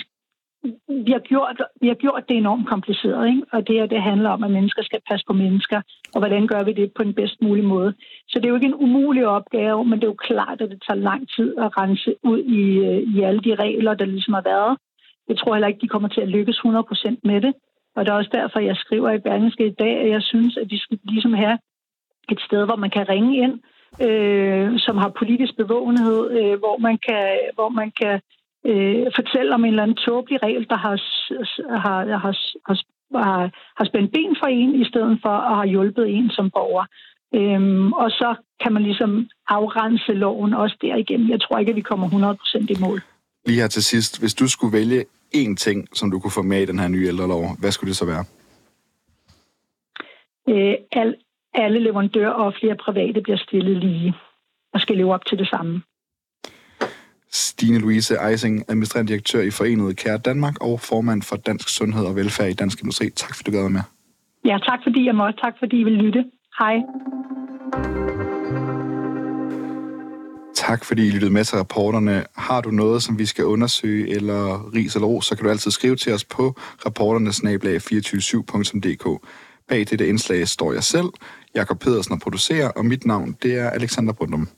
vi, 1.06 1.12
har 1.12 1.20
gjort, 1.20 1.62
vi 1.82 1.88
har 1.88 1.96
gjort 1.96 2.24
det 2.30 2.38
enormt 2.38 2.68
kompliceret, 2.68 3.27
ikke? 3.27 3.44
og 3.51 3.68
det, 3.68 3.89
det 3.89 4.01
handler 4.01 4.30
om, 4.30 4.44
at 4.44 4.51
mennesker 4.51 4.84
skal 4.84 5.01
passe 5.10 5.25
på 5.27 5.34
mennesker, 5.34 5.82
og 6.13 6.20
hvordan 6.20 6.48
gør 6.48 6.63
vi 6.63 6.74
det 6.74 6.94
på 6.98 7.03
den 7.03 7.13
bedst 7.13 7.41
mulige 7.41 7.68
måde. 7.68 7.94
Så 8.30 8.39
det 8.39 8.46
er 8.46 8.50
jo 8.50 8.56
ikke 8.56 8.72
en 8.74 8.82
umulig 8.86 9.27
opgave, 9.27 9.86
men 9.86 10.00
det 10.00 10.03
er 10.03 10.13
jo 10.15 10.25
klart, 10.30 10.62
at 10.62 10.70
det 10.70 10.84
tager 10.88 11.00
lang 11.10 11.30
tid 11.36 11.58
at 11.58 11.77
rense 11.77 12.15
ud 12.24 12.39
i, 12.39 12.63
øh, 12.88 13.00
i 13.15 13.22
alle 13.22 13.41
de 13.41 13.56
regler, 13.56 13.94
der 13.94 14.06
ligesom 14.06 14.34
har 14.34 14.46
været. 14.53 14.77
Jeg 15.30 15.38
tror 15.38 15.53
heller 15.53 15.68
ikke, 15.68 15.82
de 15.82 15.94
kommer 15.94 16.10
til 16.10 16.22
at 16.22 16.27
lykkes 16.27 16.58
100% 16.58 17.15
med 17.24 17.41
det. 17.41 17.53
Og 17.96 18.06
det 18.06 18.12
er 18.12 18.15
også 18.15 18.30
derfor, 18.34 18.60
jeg 18.60 18.75
skriver 18.75 19.12
i 19.12 19.20
Berlingske 19.20 19.65
i 19.68 19.77
dag, 19.84 19.96
at 20.03 20.10
jeg 20.10 20.22
synes, 20.22 20.58
at 20.58 20.70
de 20.72 20.80
skal 20.80 21.00
ligesom 21.03 21.34
have 21.34 21.58
et 22.31 22.41
sted, 22.47 22.65
hvor 22.65 22.75
man 22.75 22.89
kan 22.89 23.09
ringe 23.09 23.33
ind, 23.43 23.55
øh, 24.05 24.79
som 24.79 24.97
har 24.97 25.11
politisk 25.19 25.53
bevågenhed, 25.57 26.19
øh, 26.38 26.59
hvor 26.59 26.77
man 26.77 26.97
kan, 27.07 27.25
hvor 27.55 27.69
man 27.69 27.91
kan 28.01 28.15
øh, 28.69 29.05
fortælle 29.15 29.53
om 29.53 29.63
en 29.63 29.69
eller 29.69 29.83
anden 29.83 30.03
tåbelig 30.07 30.43
regel, 30.43 30.65
der 30.69 30.75
har, 30.85 30.95
har, 31.85 32.00
har, 32.23 32.33
har, 33.23 33.51
har 33.77 33.85
spændt 33.85 34.11
ben 34.11 34.35
for 34.39 34.47
en, 34.47 34.81
i 34.81 34.85
stedet 34.85 35.19
for 35.21 35.35
at 35.50 35.55
have 35.55 35.67
hjulpet 35.67 36.05
en 36.09 36.29
som 36.29 36.50
borger. 36.50 36.85
Øhm, 37.35 37.93
og 37.93 38.09
så 38.11 38.35
kan 38.63 38.73
man 38.73 38.83
ligesom 38.83 39.29
afrense 39.47 40.13
loven 40.13 40.53
også 40.53 40.77
derigennem. 40.81 41.29
Jeg 41.29 41.41
tror 41.41 41.57
ikke, 41.57 41.69
at 41.69 41.75
vi 41.75 41.81
kommer 41.81 42.07
100% 42.07 42.65
i 42.69 42.75
mål. 42.79 43.01
Lige 43.45 43.61
her 43.61 43.67
til 43.67 43.83
sidst, 43.83 44.19
hvis 44.19 44.33
du 44.33 44.47
skulle 44.47 44.73
vælge 44.73 45.05
én 45.35 45.55
ting, 45.55 45.88
som 45.93 46.11
du 46.11 46.19
kunne 46.19 46.31
få 46.31 46.41
med 46.41 46.61
i 46.61 46.65
den 46.65 46.79
her 46.79 46.88
nye 46.88 47.07
ældrelov, 47.07 47.43
hvad 47.59 47.71
skulle 47.71 47.89
det 47.89 47.97
så 47.97 48.05
være? 48.05 48.25
Øh, 50.50 50.75
al, 50.91 51.15
alle 51.53 51.79
leverandører, 51.79 52.31
offentlige 52.31 52.74
og 52.74 52.77
private, 52.77 53.22
bliver 53.22 53.38
stillet 53.38 53.77
lige 53.77 54.13
og 54.74 54.81
skal 54.81 54.98
leve 54.98 55.13
op 55.13 55.25
til 55.25 55.38
det 55.38 55.48
samme. 55.48 55.81
Stine 57.31 57.79
Louise 57.79 58.15
Eising, 58.29 58.65
administrerende 58.70 59.12
direktør 59.12 59.41
i 59.41 59.51
Forenet 59.51 59.98
Kære 59.98 60.17
Danmark 60.17 60.55
og 60.62 60.79
formand 60.79 61.22
for 61.22 61.36
Dansk 61.36 61.70
Sundhed 61.70 62.05
og 62.05 62.15
Velfærd 62.15 62.50
i 62.50 62.53
Dansk 62.53 62.81
Industri. 62.81 63.10
Tak 63.10 63.36
fordi 63.36 63.51
du 63.51 63.58
gad 63.58 63.70
med. 63.70 63.81
Ja, 64.46 64.58
tak 64.65 64.79
fordi 64.84 65.05
jeg 65.05 65.15
måtte. 65.15 65.39
Tak 65.41 65.53
fordi 65.60 65.79
I 65.79 65.84
vil 65.84 65.93
lytte. 65.93 66.25
Hej. 66.60 66.75
Tak 70.55 70.86
fordi 70.86 71.08
I 71.08 71.12
lyttede 71.12 71.34
med 71.34 71.43
til 71.43 71.58
rapporterne. 71.58 72.24
Har 72.36 72.62
du 72.62 72.72
noget, 72.72 73.03
som 73.03 73.20
vi 73.20 73.25
skal 73.25 73.46
undersøge, 73.46 74.10
eller 74.10 74.72
ris 74.75 74.96
eller 74.96 75.08
ros, 75.08 75.25
så 75.25 75.36
kan 75.36 75.46
du 75.46 75.50
altid 75.50 75.72
skrive 75.72 75.96
til 75.96 76.13
os 76.13 76.25
på 76.25 76.55
rapporternesnablag247.dk. 76.86 79.27
Bag 79.67 79.79
dette 79.79 80.08
indslag 80.08 80.48
står 80.48 80.74
jeg 80.74 80.84
selv, 80.84 81.08
Jakob 81.55 81.79
Pedersen 81.79 82.13
at 82.13 82.20
producerer, 82.20 82.70
og 82.70 82.86
mit 82.86 83.05
navn 83.05 83.36
det 83.43 83.58
er 83.60 83.70
Alexander 83.70 84.13
Brundum. 84.13 84.50